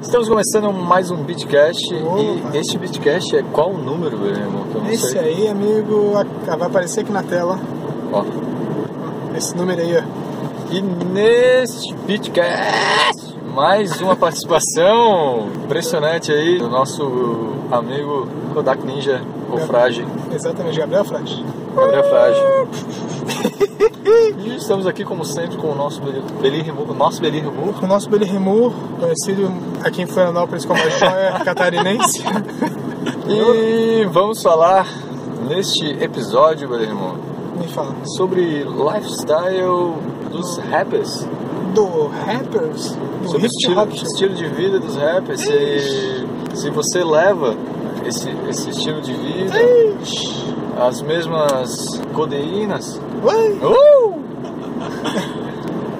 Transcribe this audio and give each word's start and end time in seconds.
Estamos 0.00 0.28
começando 0.28 0.72
mais 0.72 1.10
um 1.10 1.22
Beatcast 1.22 1.94
Opa. 1.94 2.54
e 2.54 2.58
este 2.58 2.78
Beatcast 2.78 3.36
é 3.36 3.42
qual 3.42 3.70
o 3.70 3.78
número, 3.78 4.18
meu 4.18 4.30
irmão? 4.30 4.64
Esse 4.90 5.10
sei. 5.10 5.20
aí, 5.20 5.48
amigo, 5.48 6.12
vai 6.12 6.66
aparecer 6.66 7.00
aqui 7.00 7.12
na 7.12 7.22
tela. 7.22 7.58
Ó. 8.12 8.24
Esse 9.36 9.56
número 9.56 9.80
aí, 9.80 9.96
ó. 9.98 10.02
E 10.72 10.80
neste 10.80 11.94
Beatcast, 12.06 13.36
mais 13.54 14.00
uma 14.00 14.16
participação 14.16 15.48
impressionante 15.64 16.32
aí 16.32 16.58
do 16.58 16.68
nosso 16.68 17.54
amigo 17.70 18.26
Kodak 18.54 18.84
Ninja, 18.86 19.20
o 19.52 19.58
Frage, 19.58 20.06
Exatamente, 20.32 20.78
Gabriel 20.78 21.04
Frade. 21.04 21.44
Gabriel 21.74 22.04
Frage. 22.04 22.40
E 24.44 24.56
estamos 24.56 24.86
aqui, 24.86 25.04
como 25.04 25.24
sempre, 25.24 25.56
com 25.56 25.68
o 25.68 25.74
nosso 25.74 26.00
Beli 26.02 26.22
Beli 26.40 26.62
Remur, 26.62 26.94
nosso 26.94 27.20
Beli 27.20 27.40
Remur. 27.40 27.74
O 27.82 27.86
nosso 27.86 28.08
Billy 28.08 28.24
Remur, 28.24 28.72
conhecido 28.98 29.52
aqui 29.84 30.02
em 30.02 30.06
Florianópolis 30.06 30.64
como 30.64 30.80
a 30.80 30.88
joia 30.88 31.32
catarinense. 31.44 32.22
E 33.28 34.04
vamos 34.06 34.42
falar 34.42 34.86
neste 35.48 35.86
episódio, 36.02 36.68
Beli 36.68 36.86
Remur, 36.86 37.14
Me 37.58 37.68
fala. 37.68 37.94
sobre 38.16 38.64
lifestyle 38.64 39.94
dos 40.30 40.58
rappers. 40.70 41.26
Do 41.74 42.08
rappers, 42.26 42.96
do 43.22 43.28
sobre 43.30 43.46
estilo, 43.46 43.80
hop. 43.82 43.92
estilo 43.92 44.34
de 44.34 44.46
vida 44.48 44.80
dos 44.80 44.96
rappers. 44.96 45.40
Se, 45.40 46.26
se 46.54 46.70
você 46.70 47.04
leva 47.04 47.54
esse, 48.06 48.28
esse 48.48 48.70
estilo 48.70 49.00
de 49.00 49.12
vida, 49.12 49.54
as 50.80 51.02
mesmas 51.02 52.00
codeínas, 52.14 53.00
uh! 53.22 54.20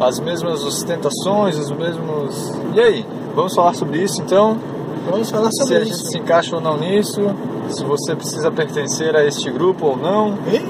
as 0.01 0.19
mesmas 0.21 0.65
ostentações, 0.65 1.59
os 1.59 1.71
mesmos. 1.71 2.53
E 2.75 2.81
aí? 2.81 3.07
Vamos 3.35 3.55
falar 3.55 3.75
sobre 3.75 4.03
isso 4.03 4.21
então? 4.23 4.57
vamos 5.11 5.31
falar 5.31 5.51
Se 5.51 5.59
sobre 5.59 5.77
a 5.77 5.85
gente 5.85 5.95
isso. 5.95 6.07
se 6.11 6.19
encaixa 6.19 6.57
ou 6.57 6.61
não 6.63 6.77
nisso, 6.79 7.21
se 7.69 7.85
você 7.85 8.15
precisa 8.15 8.51
pertencer 8.51 9.15
a 9.17 9.24
este 9.24 9.51
grupo 9.51 9.87
ou 9.87 9.96
não. 9.96 10.39
Ei, 10.46 10.61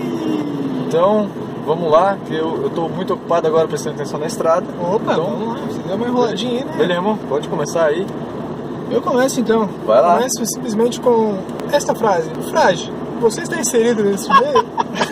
Então, 0.87 1.29
vamos 1.67 1.91
lá, 1.91 2.17
que 2.27 2.35
eu 2.35 2.67
estou 2.67 2.89
muito 2.89 3.15
ocupado 3.15 3.47
agora 3.47 3.67
prestando 3.69 3.97
atenção 3.97 4.19
na 4.19 4.27
estrada. 4.27 4.67
Opa, 4.83 5.13
Então, 5.13 5.25
vamos 5.27 5.49
lá. 5.49 5.61
Você 5.69 5.79
deu 5.87 5.97
uma 5.97 6.07
enroladinha 6.09 6.59
aí, 6.61 6.65
né? 6.65 6.73
Beleza, 6.77 6.93
irmão? 6.95 7.19
Pode 7.29 7.49
começar 7.49 7.85
aí. 7.87 8.07
Eu 8.91 9.01
começo 9.01 9.41
então. 9.41 9.69
Vai 9.87 10.01
lá. 10.01 10.17
Começo 10.17 10.45
simplesmente 10.47 11.01
com 11.01 11.39
esta 11.73 11.95
frase. 11.95 12.29
Frade, 12.51 12.93
você 13.21 13.43
está 13.43 13.61
inserido 13.61 14.03
nesse 14.03 14.29
meio? 14.29 14.65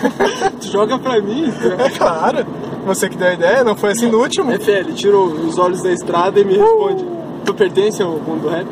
Tu 0.60 0.66
joga 0.68 0.98
pra 0.98 1.20
mim? 1.20 1.52
é 1.78 1.90
claro. 1.90 2.44
Você 2.86 3.08
que 3.08 3.16
deu 3.16 3.28
a 3.28 3.32
ideia, 3.34 3.62
não 3.64 3.76
foi 3.76 3.92
assim 3.92 4.10
no 4.10 4.18
último? 4.20 4.50
FL, 4.52 4.92
tira 4.94 5.16
os 5.16 5.58
olhos 5.58 5.82
da 5.82 5.92
estrada 5.92 6.40
e 6.40 6.44
me 6.44 6.56
responde. 6.56 7.04
Tu 7.44 7.54
pertence 7.54 8.02
ao 8.02 8.12
mundo 8.12 8.42
do 8.42 8.48
rap? 8.48 8.66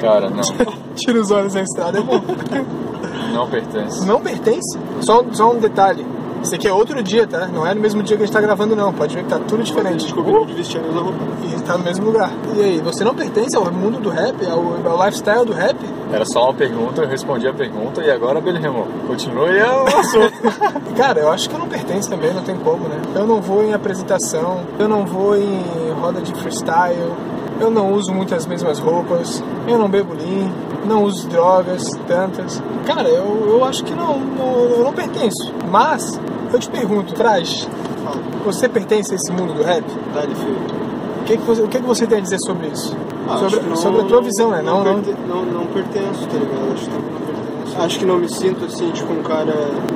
Cara, 0.00 0.30
não, 0.30 0.42
Tira 0.94 1.20
os 1.20 1.30
olhos 1.30 1.52
da 1.54 1.62
estrada, 1.62 1.98
é 1.98 2.02
bom. 2.02 2.20
não 3.32 3.48
pertence. 3.48 4.06
Não 4.06 4.20
pertence? 4.20 4.78
Só, 5.00 5.24
só 5.32 5.52
um 5.52 5.58
detalhe. 5.58 6.06
Isso 6.42 6.54
aqui 6.54 6.66
é 6.66 6.72
outro 6.72 7.00
dia, 7.02 7.26
tá? 7.26 7.46
Não 7.46 7.66
é 7.66 7.72
no 7.74 7.80
mesmo 7.80 8.02
dia 8.02 8.16
que 8.16 8.22
a 8.22 8.26
gente 8.26 8.34
tá 8.34 8.40
gravando, 8.40 8.74
não. 8.74 8.92
Pode 8.92 9.14
ver 9.14 9.22
que 9.22 9.28
tá 9.30 9.38
tudo 9.38 9.62
A 9.62 9.64
gente 9.64 9.74
diferente. 9.74 10.12
combinou 10.12 10.44
de 10.44 10.54
vestir 10.54 10.78
a 10.80 10.82
mesma 10.82 11.00
roupa. 11.00 11.18
E 11.56 11.60
tá 11.62 11.78
no 11.78 11.84
mesmo 11.84 12.06
lugar. 12.06 12.30
E 12.56 12.60
aí, 12.60 12.78
você 12.80 13.04
não 13.04 13.14
pertence 13.14 13.56
ao 13.56 13.70
mundo 13.72 14.00
do 14.00 14.10
rap, 14.10 14.34
ao, 14.46 14.90
ao 14.92 15.04
lifestyle 15.06 15.44
do 15.44 15.52
rap? 15.52 15.76
Era 16.12 16.24
só 16.26 16.44
uma 16.44 16.54
pergunta, 16.54 17.02
eu 17.02 17.08
respondi 17.08 17.46
a 17.46 17.54
pergunta 17.54 18.02
e 18.02 18.10
agora, 18.10 18.40
Belirremo, 18.40 18.86
continue 19.06 19.60
o 19.62 19.98
assunto. 19.98 20.32
Cara, 20.96 21.20
eu 21.20 21.30
acho 21.30 21.48
que 21.48 21.54
eu 21.54 21.58
não 21.58 21.68
pertenço 21.68 22.10
também, 22.10 22.34
não 22.34 22.42
tem 22.42 22.56
como, 22.56 22.86
né? 22.86 23.00
Eu 23.14 23.26
não 23.26 23.40
vou 23.40 23.62
em 23.62 23.72
apresentação, 23.72 24.60
eu 24.78 24.86
não 24.88 25.06
vou 25.06 25.36
em 25.36 25.62
roda 25.98 26.20
de 26.20 26.34
freestyle, 26.34 27.12
eu 27.60 27.70
não 27.70 27.92
uso 27.92 28.12
muitas 28.12 28.46
mesmas 28.46 28.78
roupas, 28.78 29.42
eu 29.68 29.78
não 29.78 29.88
bebo 29.88 30.14
lean, 30.14 30.50
não 30.86 31.04
uso 31.04 31.28
drogas, 31.28 31.88
tantas. 32.06 32.62
Cara, 32.84 33.08
eu, 33.08 33.46
eu 33.48 33.64
acho 33.64 33.84
que 33.84 33.94
não, 33.94 34.18
não, 34.18 34.54
eu 34.64 34.84
não 34.84 34.92
pertenço. 34.92 35.52
Mas, 35.70 36.18
eu 36.52 36.58
te 36.58 36.68
pergunto, 36.68 37.14
Traz, 37.14 37.68
você 38.44 38.68
pertence 38.68 39.12
a 39.12 39.16
esse 39.16 39.30
mundo 39.32 39.54
do 39.54 39.62
rap? 39.62 39.84
Feio. 39.84 40.56
O 41.20 41.24
que, 41.24 41.36
que, 41.36 41.44
você, 41.44 41.62
o 41.62 41.68
que, 41.68 41.78
que 41.78 41.86
você 41.86 42.06
tem 42.06 42.18
a 42.18 42.20
dizer 42.20 42.38
sobre 42.40 42.66
isso? 42.66 42.96
Ah, 43.28 43.38
sobre, 43.38 43.60
não- 43.60 43.76
sobre 43.76 44.00
a 44.00 44.04
tua 44.04 44.20
visão, 44.20 44.50
né? 44.50 44.60
Não, 44.60 44.82
não, 44.82 44.94
não, 45.28 45.44
não 45.44 45.66
pertenço, 45.66 46.26
tá 46.26 46.36
ligado? 46.36 46.72
Acho 46.74 46.84
que 46.86 46.90
não 46.90 47.02
pertenço. 47.02 47.41
Acho 47.78 47.98
que 47.98 48.04
não 48.04 48.18
me 48.18 48.28
sinto 48.28 48.64
assim, 48.66 48.90
tipo, 48.90 49.12
um 49.12 49.22
cara. 49.22 49.52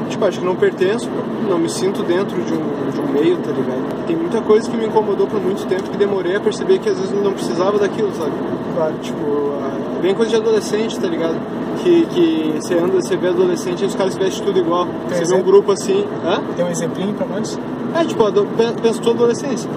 Tipo, 0.08 0.24
acho 0.24 0.38
que 0.40 0.44
não 0.44 0.56
pertenço, 0.56 1.08
não 1.48 1.58
me 1.58 1.68
sinto 1.68 2.02
dentro 2.02 2.40
de 2.42 2.52
um, 2.54 2.90
de 2.90 3.00
um 3.00 3.12
meio, 3.12 3.36
tá 3.38 3.50
ligado? 3.52 4.06
Tem 4.06 4.16
muita 4.16 4.40
coisa 4.40 4.68
que 4.70 4.76
me 4.76 4.86
incomodou 4.86 5.26
por 5.26 5.40
muito 5.40 5.66
tempo 5.66 5.82
que 5.90 5.96
demorei 5.96 6.36
a 6.36 6.40
perceber 6.40 6.78
que 6.78 6.88
às 6.88 6.98
vezes 6.98 7.12
não 7.22 7.32
precisava 7.32 7.78
daquilo, 7.78 8.10
sabe? 8.14 8.32
Claro. 8.74 8.94
Tipo, 9.02 9.52
ah, 9.62 9.98
bem 10.00 10.14
coisa 10.14 10.30
de 10.30 10.36
adolescente, 10.36 10.98
tá 10.98 11.06
ligado? 11.06 11.36
Que, 11.82 12.06
que 12.06 12.52
você 12.58 12.74
anda, 12.74 12.94
você 13.00 13.16
vê 13.16 13.28
adolescente 13.28 13.82
e 13.82 13.86
os 13.86 13.94
caras 13.94 14.16
vestem 14.16 14.44
tudo 14.46 14.58
igual. 14.58 14.86
Você 14.86 15.14
vê 15.14 15.18
um 15.18 15.22
exemplo? 15.22 15.44
grupo 15.44 15.72
assim. 15.72 16.04
Hã? 16.24 16.40
Tem 16.56 16.64
um 16.64 16.70
exemplinho 16.70 17.12
pra 17.14 17.26
nós? 17.26 17.58
É, 17.94 18.04
tipo, 18.04 18.24
ado- 18.24 18.46
pe- 18.56 18.80
pensa 18.80 19.00
tua 19.02 19.12
adolescência. 19.12 19.68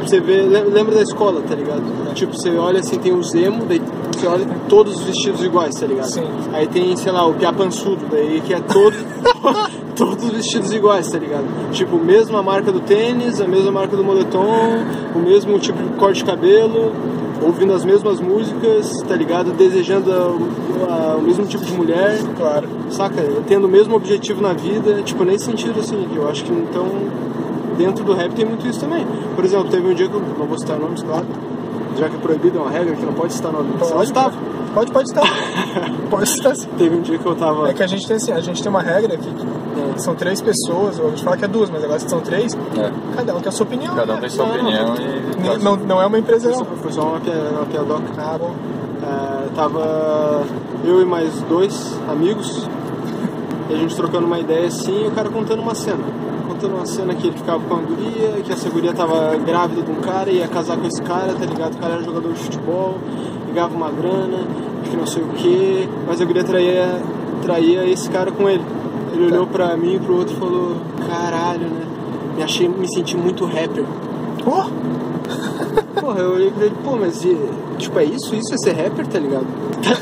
Você 0.00 0.20
vê, 0.20 0.42
le- 0.42 0.62
lembra 0.70 0.94
da 0.94 1.02
escola, 1.02 1.42
tá 1.46 1.54
ligado? 1.56 1.82
Tipo, 2.14 2.32
você 2.32 2.50
olha 2.56 2.78
assim, 2.80 2.98
tem 2.98 3.12
os 3.12 3.34
emo, 3.34 3.64
daí 3.66 3.82
você 4.18 4.26
olha 4.26 4.46
todos 4.68 4.96
os 4.96 5.02
vestidos 5.04 5.42
iguais, 5.42 5.74
tá 5.74 5.86
ligado? 5.86 6.08
Sim. 6.10 6.24
Aí 6.52 6.66
tem, 6.66 6.96
sei 6.96 7.12
lá, 7.12 7.26
o 7.26 7.34
piá 7.34 7.52
pançudo, 7.52 7.98
daí 8.10 8.40
que 8.44 8.52
é 8.54 8.60
todo, 8.60 8.94
todos 9.96 10.24
os 10.24 10.30
vestidos 10.30 10.72
iguais, 10.72 11.10
tá 11.10 11.18
ligado? 11.18 11.44
Tipo, 11.72 11.96
mesma 11.96 12.42
marca 12.42 12.70
do 12.72 12.80
tênis, 12.80 13.40
a 13.40 13.46
mesma 13.46 13.70
marca 13.72 13.96
do 13.96 14.04
moletom, 14.04 14.84
o 15.14 15.18
mesmo 15.18 15.58
tipo 15.58 15.82
de 15.82 15.90
corte 15.96 16.18
de 16.18 16.24
cabelo, 16.24 16.92
ouvindo 17.42 17.72
as 17.72 17.84
mesmas 17.84 18.20
músicas, 18.20 18.90
tá 19.06 19.14
ligado? 19.14 19.52
Desejando 19.52 20.12
a- 20.12 21.12
a- 21.12 21.16
o 21.16 21.22
mesmo 21.22 21.46
tipo 21.46 21.64
de 21.64 21.72
mulher, 21.72 22.18
Claro. 22.36 22.68
saca? 22.90 23.22
Tendo 23.46 23.66
o 23.66 23.70
mesmo 23.70 23.94
objetivo 23.94 24.42
na 24.42 24.52
vida, 24.52 25.02
tipo, 25.04 25.24
nesse 25.24 25.44
sentido, 25.44 25.78
assim, 25.80 26.06
eu 26.16 26.28
acho 26.28 26.44
que 26.44 26.52
então, 26.52 26.86
dentro 27.76 28.04
do 28.04 28.12
rap 28.12 28.32
tem 28.32 28.44
muito 28.44 28.66
isso 28.66 28.80
também. 28.80 29.06
Por 29.36 29.44
exemplo, 29.44 29.68
teve 29.68 29.86
um 29.88 29.94
dia 29.94 30.08
que 30.08 30.14
eu 30.14 30.22
não 30.38 30.46
vou 30.46 30.58
citar 30.58 30.78
nomes, 30.80 31.00
claro, 31.02 31.26
já 31.96 32.08
que 32.08 32.16
é 32.16 32.18
proibido, 32.18 32.58
é 32.58 32.60
uma 32.62 32.70
regra 32.70 32.94
que 32.96 33.04
não 33.06 33.12
pode 33.14 33.32
citar 33.32 33.52
nomes. 33.52 33.72
Senão 33.72 33.86
eu 33.88 33.94
Pode, 33.94 34.06
citava. 34.08 34.32
pode, 34.74 34.92
pode 34.92 35.08
estar. 35.08 35.22
pode 36.10 36.24
estar 36.28 36.54
sim. 36.54 36.68
Teve 36.78 36.96
um 36.96 37.00
dia 37.02 37.18
que 37.18 37.26
eu 37.26 37.34
tava. 37.34 37.68
É 37.68 37.72
que 37.74 37.82
a 37.82 37.86
gente 37.86 38.06
tem 38.06 38.16
assim, 38.16 38.32
a 38.32 38.40
gente 38.40 38.62
tem 38.62 38.70
uma 38.70 38.82
regra 38.82 39.14
aqui 39.14 39.28
que 39.94 40.02
são 40.02 40.14
três 40.14 40.40
pessoas, 40.40 41.00
a 41.00 41.08
gente 41.10 41.24
fala 41.24 41.36
que 41.36 41.44
é 41.44 41.48
duas, 41.48 41.70
mas 41.70 41.82
agora 41.82 41.98
são 42.00 42.20
três, 42.20 42.54
É, 42.76 42.92
cada 43.16 43.34
um 43.34 43.40
tem 43.40 43.48
a 43.48 43.52
sua 43.52 43.66
opinião. 43.66 43.94
cada 43.94 44.12
um 44.12 44.14
né? 44.16 44.20
tem 44.20 44.30
sua 44.30 44.46
Não, 44.46 44.54
opinião 44.54 44.94
e. 44.96 45.40
Nem- 45.40 45.58
Não, 45.58 45.76
não 45.76 46.02
é 46.02 46.06
uma 46.06 46.18
empresa 46.18 46.48
Foi 46.50 46.52
não. 46.52 46.58
só, 46.58 46.70
foi 46.82 46.92
só 46.92 47.02
uma 47.02 47.66
piadoca. 47.66 48.02
Ah, 48.18 48.36
bom. 48.38 48.54
É, 49.02 49.48
tava 49.54 50.42
eu 50.84 51.00
e 51.00 51.04
mais 51.04 51.32
dois 51.48 51.98
amigos, 52.10 52.68
e 53.70 53.74
a 53.74 53.76
gente 53.76 53.94
trocando 53.96 54.26
uma 54.26 54.38
ideia 54.38 54.66
assim, 54.66 55.04
e 55.04 55.08
o 55.08 55.10
cara 55.12 55.28
contando 55.28 55.60
uma 55.62 55.74
cena. 55.74 55.98
Contando 56.60 56.74
uma 56.74 56.86
cena 56.86 57.14
que 57.14 57.28
ele 57.28 57.36
ficava 57.36 57.60
com 57.62 57.72
uma 57.74 57.82
guria, 57.84 58.30
que 58.44 58.50
essa 58.52 58.68
guria 58.68 58.92
tava 58.92 59.36
grávida 59.36 59.80
de 59.80 59.92
um 59.92 60.00
cara, 60.00 60.28
ia 60.28 60.48
casar 60.48 60.76
com 60.76 60.88
esse 60.88 61.00
cara, 61.02 61.32
tá 61.32 61.46
ligado? 61.46 61.74
O 61.74 61.78
cara 61.78 61.94
era 61.94 62.02
jogador 62.02 62.32
de 62.32 62.38
futebol, 62.40 62.96
ligava 63.46 63.76
uma 63.76 63.90
grana, 63.92 64.38
que 64.90 64.96
não 64.96 65.06
sei 65.06 65.22
o 65.22 65.26
que, 65.28 65.88
mas 66.04 66.20
a 66.20 66.24
guria 66.24 66.42
traía, 66.42 67.00
traía 67.42 67.84
esse 67.88 68.10
cara 68.10 68.32
com 68.32 68.50
ele. 68.50 68.64
Ele 69.12 69.26
olhou 69.26 69.46
pra 69.46 69.76
mim 69.76 69.94
e 69.94 69.98
pro 70.00 70.16
outro 70.16 70.34
e 70.34 70.36
falou, 70.36 70.76
caralho, 71.06 71.60
né? 71.68 71.86
Me 72.36 72.42
achei, 72.42 72.66
me 72.68 72.88
senti 72.92 73.16
muito 73.16 73.44
rapper. 73.44 73.84
Pô, 74.44 74.64
Porra, 76.00 76.18
eu 76.20 76.32
olhei 76.34 76.50
pra 76.50 76.66
ele, 76.66 76.74
pô, 76.82 76.96
mas 76.96 77.24
e, 77.24 77.38
tipo, 77.78 77.98
é 78.00 78.04
isso? 78.04 78.34
Isso 78.34 78.52
é 78.54 78.56
ser 78.56 78.72
rapper, 78.72 79.06
tá 79.06 79.20
ligado? 79.20 79.46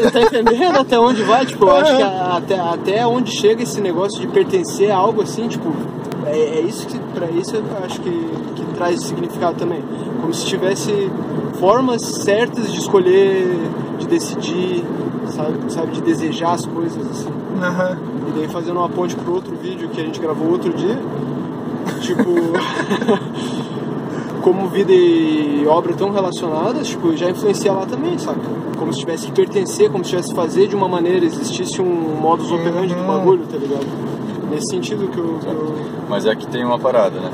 Tá, 0.02 0.10
tá 0.10 0.20
entendendo 0.22 0.78
até 0.78 0.98
onde 0.98 1.22
vai? 1.22 1.44
Tipo, 1.44 1.66
eu 1.66 1.76
acho 1.76 1.96
que 1.96 2.02
a- 2.02 2.36
até, 2.38 2.58
até 2.58 3.06
onde 3.06 3.30
chega 3.30 3.62
esse 3.62 3.78
negócio 3.80 4.18
de 4.20 4.26
pertencer 4.28 4.90
a 4.90 4.96
algo 4.96 5.22
assim, 5.22 5.48
tipo, 5.48 5.70
é, 6.26 6.58
é 6.58 6.60
isso 6.60 6.86
que, 6.86 6.98
pra 7.14 7.30
isso 7.30 7.56
eu 7.56 7.64
acho 7.84 8.00
que, 8.00 8.10
que 8.10 8.64
traz 8.74 9.00
significado 9.02 9.58
também. 9.58 9.82
Como 10.20 10.32
se 10.32 10.46
tivesse 10.46 11.10
formas 11.58 12.02
certas 12.02 12.72
de 12.72 12.78
escolher, 12.78 13.46
de 13.98 14.06
decidir, 14.06 14.84
sabe, 15.28 15.72
sabe 15.72 15.92
de 15.92 16.02
desejar 16.02 16.52
as 16.52 16.66
coisas, 16.66 17.06
assim. 17.10 17.30
aham. 17.62 17.98
E 18.28 18.38
daí 18.38 18.48
fazendo 18.48 18.78
uma 18.78 18.88
ponte 18.88 19.14
pro 19.14 19.34
outro 19.34 19.54
vídeo 19.56 19.88
que 19.88 20.00
a 20.00 20.04
gente 20.04 20.20
gravou 20.20 20.50
outro 20.50 20.72
dia, 20.72 20.98
tipo. 22.00 22.30
como 24.46 24.68
vida 24.68 24.92
e 24.92 25.66
obra 25.66 25.92
tão 25.92 26.12
relacionadas, 26.12 26.86
tipo, 26.86 27.16
já 27.16 27.28
influencia 27.28 27.72
lá 27.72 27.84
também, 27.84 28.16
saca? 28.16 28.38
Como 28.78 28.92
se 28.92 29.00
tivesse 29.00 29.26
que 29.26 29.32
pertencer, 29.32 29.90
como 29.90 30.04
se 30.04 30.10
tivesse 30.10 30.28
que 30.28 30.36
fazer 30.36 30.68
de 30.68 30.76
uma 30.76 30.86
maneira, 30.86 31.26
existisse 31.26 31.82
um 31.82 32.16
modus 32.20 32.52
operandi 32.52 32.94
do 32.94 33.02
bagulho, 33.02 33.42
tá 33.50 33.56
ligado? 33.56 34.05
Nesse 34.50 34.66
sentido 34.70 35.08
que 35.08 35.18
eu. 35.18 35.38
que 35.40 35.46
eu- 35.46 35.74
Mas 36.08 36.24
é 36.26 36.34
que 36.34 36.46
tem 36.46 36.64
uma 36.64 36.78
parada, 36.78 37.18
né? 37.20 37.30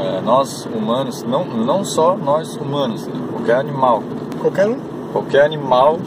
É, 0.00 0.20
nós 0.22 0.66
humanos, 0.66 1.22
não, 1.22 1.44
não 1.44 1.84
só 1.84 2.16
nós 2.16 2.56
humanos, 2.56 3.06
né? 3.06 3.14
qualquer 3.32 3.56
animal, 3.56 4.02
Qualquer 4.40 4.66
um. 4.68 4.76
qualquer 5.12 5.44
animal 5.44 5.98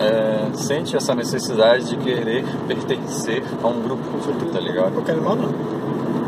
é, 0.00 0.48
sente 0.54 0.96
essa 0.96 1.14
necessidade 1.14 1.84
de 1.90 1.96
querer 1.98 2.44
pertencer 2.66 3.42
a 3.62 3.66
um 3.68 3.80
grupo, 3.82 4.02
tá 4.52 4.58
ligado? 4.60 4.92
Qualquer 4.94 5.12
animal 5.12 5.36
não. 5.36 5.50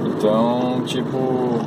Então, 0.07 0.83
tipo, 0.85 1.59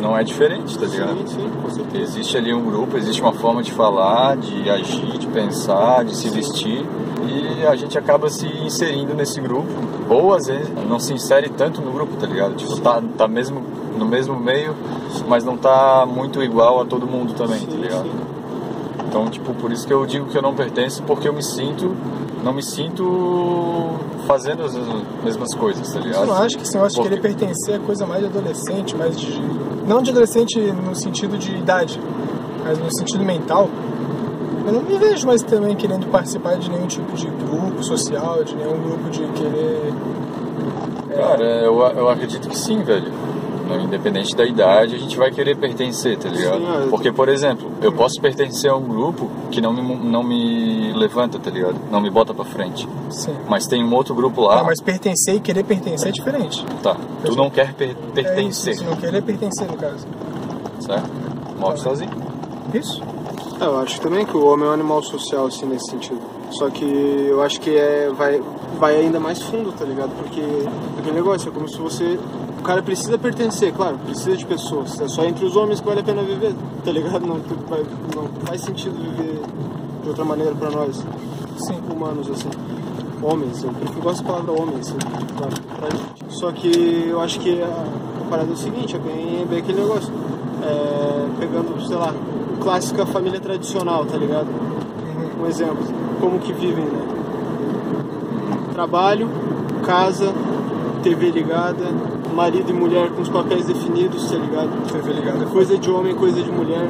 não 0.00 0.16
é 0.16 0.22
diferente, 0.24 0.78
tá 0.78 0.86
ligado? 0.86 1.16
Sim, 1.18 1.26
sim, 1.26 1.50
com 1.62 1.70
certeza. 1.70 2.02
Existe 2.04 2.36
ali 2.36 2.52
um 2.54 2.64
grupo, 2.64 2.96
existe 2.96 3.20
uma 3.22 3.32
forma 3.32 3.62
de 3.62 3.72
falar, 3.72 4.36
de 4.36 4.68
agir, 4.70 5.18
de 5.18 5.26
pensar, 5.28 6.04
de 6.04 6.16
se 6.16 6.28
vestir 6.28 6.84
e 7.28 7.66
a 7.66 7.74
gente 7.74 7.98
acaba 7.98 8.28
se 8.30 8.46
inserindo 8.46 9.14
nesse 9.14 9.40
grupo 9.40 9.68
ou 10.08 10.32
às 10.34 10.46
vezes 10.46 10.70
não 10.88 11.00
se 11.00 11.12
insere 11.12 11.48
tanto 11.48 11.80
no 11.80 11.90
grupo, 11.92 12.16
tá 12.16 12.26
ligado? 12.26 12.54
Tipo, 12.54 12.76
tá, 12.80 13.02
tá 13.16 13.26
mesmo 13.26 13.62
no 13.98 14.04
mesmo 14.04 14.38
meio, 14.38 14.74
mas 15.26 15.42
não 15.42 15.56
tá 15.56 16.06
muito 16.06 16.42
igual 16.42 16.80
a 16.82 16.84
todo 16.84 17.06
mundo 17.06 17.32
também, 17.34 17.60
tá 17.60 17.70
Sim, 17.72 17.76
ligado? 17.78 18.02
sim. 18.04 18.10
Então, 19.08 19.26
tipo, 19.30 19.54
por 19.54 19.72
isso 19.72 19.86
que 19.86 19.92
eu 19.94 20.04
digo 20.04 20.26
que 20.26 20.36
eu 20.36 20.42
não 20.42 20.54
pertenço, 20.54 21.02
porque 21.04 21.26
eu 21.26 21.32
me 21.32 21.42
sinto, 21.42 21.96
não 22.44 22.52
me 22.52 22.62
sinto 22.62 23.90
fazendo 24.26 24.62
as 24.64 24.74
mesmas 25.24 25.54
coisas, 25.54 25.90
tá 25.92 26.00
ligado? 26.00 26.22
Eu 26.22 26.26
não 26.26 26.34
acho 26.34 26.56
que 26.58 26.64
esse 26.64 26.74
negócio 26.74 27.02
de 27.02 27.08
Porque- 27.08 27.20
querer 27.28 27.36
pertencer 27.38 27.74
é 27.76 27.78
coisa 27.78 28.04
mais 28.06 28.20
de 28.20 28.26
adolescente, 28.26 28.94
mais 28.96 29.18
de. 29.18 29.40
Não 29.86 30.02
de 30.02 30.10
adolescente 30.10 30.58
no 30.58 30.94
sentido 30.96 31.38
de 31.38 31.54
idade, 31.56 32.00
mas 32.64 32.78
no 32.78 32.92
sentido 32.92 33.24
mental. 33.24 33.70
Eu 34.66 34.72
não 34.72 34.82
me 34.82 34.98
vejo 34.98 35.24
mais 35.26 35.42
também 35.42 35.76
querendo 35.76 36.10
participar 36.10 36.56
de 36.56 36.68
nenhum 36.68 36.88
tipo 36.88 37.12
de 37.14 37.28
grupo 37.28 37.82
social, 37.84 38.42
de 38.42 38.56
nenhum 38.56 38.82
grupo 38.82 39.08
de 39.10 39.24
querer. 39.28 39.92
Cara, 41.14 41.44
eu, 41.44 41.80
eu 41.80 42.08
acredito 42.10 42.48
que 42.48 42.58
sim, 42.58 42.82
velho. 42.82 43.12
No- 43.66 43.80
Independente 43.86 44.34
da 44.36 44.44
idade, 44.44 44.94
a 44.94 44.98
gente 44.98 45.16
vai 45.16 45.30
querer 45.30 45.56
pertencer, 45.56 46.16
tá 46.18 46.28
ligado? 46.28 46.58
Sim, 46.58 46.84
é. 46.84 46.88
Porque, 46.88 47.10
por 47.12 47.28
exemplo, 47.28 47.70
eu 47.82 47.92
posso 47.92 48.20
pertencer 48.20 48.70
a 48.70 48.76
um 48.76 48.82
grupo 48.82 49.28
que 49.50 49.60
não 49.60 49.72
me, 49.72 49.82
não 49.96 50.22
me 50.22 50.92
levanta, 50.92 51.38
tá 51.38 51.50
ligado? 51.50 51.76
Não 51.90 52.00
me 52.00 52.10
bota 52.10 52.32
pra 52.34 52.44
frente. 52.44 52.88
Sim. 53.10 53.34
Mas 53.48 53.66
tem 53.66 53.82
um 53.84 53.92
outro 53.94 54.14
grupo 54.14 54.42
lá, 54.42 54.60
Ah, 54.60 54.64
mas 54.64 54.80
pertencer 54.80 55.36
e 55.36 55.40
querer 55.40 55.64
pertencer 55.64 56.08
é 56.08 56.12
diferente. 56.12 56.64
tá. 56.82 56.96
Tu 57.24 57.34
não 57.36 57.48
quer 57.50 57.72
per- 57.74 57.88
É 57.88 57.90
isso, 57.92 58.12
pertencer, 58.12 58.74
isso, 58.74 58.84
não 58.84 58.96
querer 58.96 59.22
pertencer 59.22 59.66
no 59.70 59.76
caso. 59.76 60.06
certo? 60.80 61.10
Morre 61.58 61.76
sozinho. 61.78 62.10
Isso? 62.74 63.02
É, 63.60 63.64
eu 63.64 63.78
acho 63.78 64.00
também 64.00 64.26
que 64.26 64.36
o 64.36 64.44
homem 64.46 64.66
é 64.66 64.70
um 64.70 64.74
animal 64.74 65.02
social, 65.02 65.46
assim, 65.46 65.64
nesse 65.66 65.90
sentido. 65.90 66.20
Só 66.50 66.68
que 66.70 66.84
eu 66.84 67.42
acho 67.42 67.60
que 67.60 67.70
é, 67.76 68.10
vai, 68.16 68.40
vai 68.78 68.96
ainda 68.96 69.18
mais 69.18 69.42
fundo, 69.42 69.72
tá 69.72 69.84
ligado? 69.84 70.10
Porque 70.16 70.40
aquele 70.98 71.14
negócio 71.16 71.48
é 71.48 71.52
como 71.52 71.68
se 71.68 71.78
você. 71.78 72.18
O 72.66 72.68
cara 72.68 72.82
precisa 72.82 73.16
pertencer, 73.16 73.72
claro, 73.72 73.96
precisa 73.98 74.36
de 74.36 74.44
pessoas. 74.44 75.00
É 75.00 75.06
só 75.06 75.24
entre 75.24 75.44
os 75.44 75.54
homens 75.54 75.78
que 75.78 75.86
vale 75.86 76.00
a 76.00 76.02
pena 76.02 76.20
viver, 76.24 76.52
tá 76.84 76.90
ligado? 76.90 77.24
Não, 77.24 77.36
não 77.36 78.28
faz 78.44 78.60
sentido 78.62 78.92
viver 79.00 79.40
de 80.02 80.08
outra 80.08 80.24
maneira 80.24 80.52
pra 80.52 80.68
nós, 80.72 80.96
Sim. 81.58 81.80
humanos, 81.88 82.28
assim. 82.28 82.48
Homens, 83.22 83.62
eu 83.62 83.70
prefiro 83.70 84.00
gosto 84.00 84.24
da 84.24 84.32
palavra 84.32 84.52
homens, 84.60 84.88
assim, 84.88 84.98
claro, 85.36 85.54
pra 85.78 85.90
gente. 85.90 86.34
Só 86.34 86.50
que 86.50 87.06
eu 87.08 87.20
acho 87.20 87.38
que 87.38 87.62
a, 87.62 87.66
a 87.66 88.28
parada 88.28 88.50
é 88.50 88.54
o 88.54 88.56
seguinte, 88.56 88.96
é 88.96 88.98
bem, 88.98 89.42
é 89.42 89.44
bem 89.44 89.58
aquele 89.60 89.82
negócio. 89.82 90.12
É, 90.64 91.26
pegando, 91.38 91.80
sei 91.86 91.96
lá, 91.96 92.12
clássica 92.60 93.06
família 93.06 93.38
tradicional, 93.38 94.04
tá 94.06 94.16
ligado? 94.16 94.48
Um 95.40 95.46
exemplo, 95.46 95.86
como 96.20 96.40
que 96.40 96.52
vivem, 96.52 96.84
né? 96.84 97.06
Trabalho, 98.72 99.30
casa, 99.84 100.34
TV 101.04 101.30
ligada, 101.30 102.15
marido 102.36 102.70
e 102.70 102.72
mulher 102.72 103.08
com 103.10 103.22
os 103.22 103.28
papéis 103.30 103.64
definidos, 103.64 104.30
tá 104.30 104.36
ligado? 104.36 104.92
TV 104.92 105.12
ligada. 105.14 105.46
Coisa 105.46 105.78
de 105.78 105.90
homem, 105.90 106.14
coisa 106.14 106.42
de 106.42 106.50
mulher, 106.50 106.86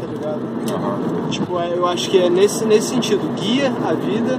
tá 0.00 0.06
ligado? 0.06 0.40
Aham. 0.74 1.28
Tipo, 1.30 1.58
é, 1.58 1.72
eu 1.74 1.86
acho 1.86 2.10
que 2.10 2.18
é 2.18 2.28
nesse, 2.28 2.66
nesse 2.66 2.88
sentido, 2.88 3.34
guia 3.34 3.72
a 3.82 3.94
vida, 3.94 4.38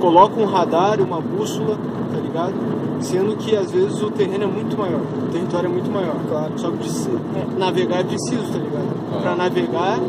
coloca 0.00 0.38
um 0.40 0.44
radar, 0.44 1.00
uma 1.00 1.20
bússola, 1.20 1.78
tá 2.12 2.18
ligado? 2.18 2.54
Sendo 3.00 3.36
que 3.36 3.54
às 3.54 3.70
vezes 3.70 4.02
o 4.02 4.10
terreno 4.10 4.44
é 4.44 4.46
muito 4.48 4.76
maior, 4.76 5.00
o 5.00 5.32
território 5.32 5.66
é 5.68 5.72
muito 5.72 5.90
maior. 5.90 6.16
Claro. 6.28 6.52
Só 6.56 6.70
que 6.70 6.78
precisa, 6.78 7.10
é, 7.36 7.58
navegar 7.58 8.00
é 8.00 8.04
preciso, 8.04 8.52
tá 8.52 8.58
ligado? 8.58 8.88
Ah. 9.14 9.20
Pra 9.20 9.36
navegar 9.36 10.00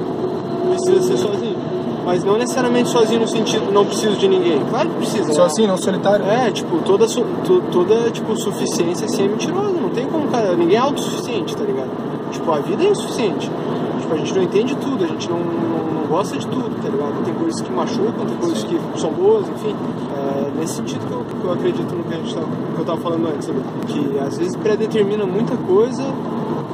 precisa 0.72 1.02
ser 1.04 1.18
sozinho. 1.18 1.67
Mas 2.08 2.24
não 2.24 2.38
necessariamente 2.38 2.88
sozinho 2.90 3.20
no 3.20 3.28
sentido 3.28 3.70
não 3.72 3.86
preciso 3.86 4.16
de 4.16 4.28
ninguém. 4.30 4.62
Claro 4.70 4.88
que 4.90 4.96
precisa. 4.96 5.34
Só 5.34 5.42
né? 5.42 5.46
assim, 5.48 5.68
não 5.68 5.78
solitário? 5.78 6.26
É, 6.26 6.50
tipo, 6.52 6.78
toda, 6.80 7.06
su- 7.08 7.26
to- 7.44 7.62
toda 7.70 8.10
tipo, 8.12 8.34
suficiência 8.38 9.06
assim 9.06 9.26
é 9.26 9.28
mentirosa. 9.28 9.74
Não 9.74 9.90
tem 9.90 10.06
como, 10.08 10.26
cara. 10.30 10.56
Ninguém 10.56 10.78
é 10.78 10.80
autossuficiente, 10.80 11.56
tá 11.56 11.66
ligado? 11.66 11.90
Tipo, 12.32 12.50
a 12.52 12.60
vida 12.60 12.82
é 12.84 12.90
insuficiente. 12.92 13.52
Tipo, 14.00 14.14
a 14.14 14.18
gente 14.18 14.34
não 14.34 14.42
entende 14.44 14.76
tudo, 14.78 15.04
a 15.04 15.08
gente 15.08 15.30
não, 15.30 15.38
não, 15.40 16.02
não 16.02 16.08
gosta 16.08 16.38
de 16.38 16.48
tudo, 16.48 16.70
tá 16.82 16.88
ligado? 16.88 17.26
Tem 17.26 17.34
coisas 17.34 17.60
que 17.60 17.72
machucam, 17.72 18.26
tem 18.26 18.38
coisas 18.38 18.60
Sim. 18.60 18.68
que 18.94 19.00
são 19.02 19.12
boas, 19.12 19.50
enfim. 19.50 19.76
É 20.16 20.52
nesse 20.58 20.76
sentido 20.76 21.06
que 21.06 21.12
eu, 21.12 21.26
que 21.42 21.46
eu 21.46 21.52
acredito 21.52 21.94
no 21.94 22.04
que, 22.06 22.14
a 22.14 22.18
gente 22.18 22.34
tava, 22.34 22.48
que 22.74 22.80
eu 22.80 22.86
tava 22.86 23.02
falando 23.02 23.28
antes, 23.28 23.46
sabe? 23.48 23.60
Que 23.88 24.18
às 24.20 24.38
vezes 24.38 24.56
predetermina 24.56 25.26
muita 25.26 25.58
coisa, 25.58 26.04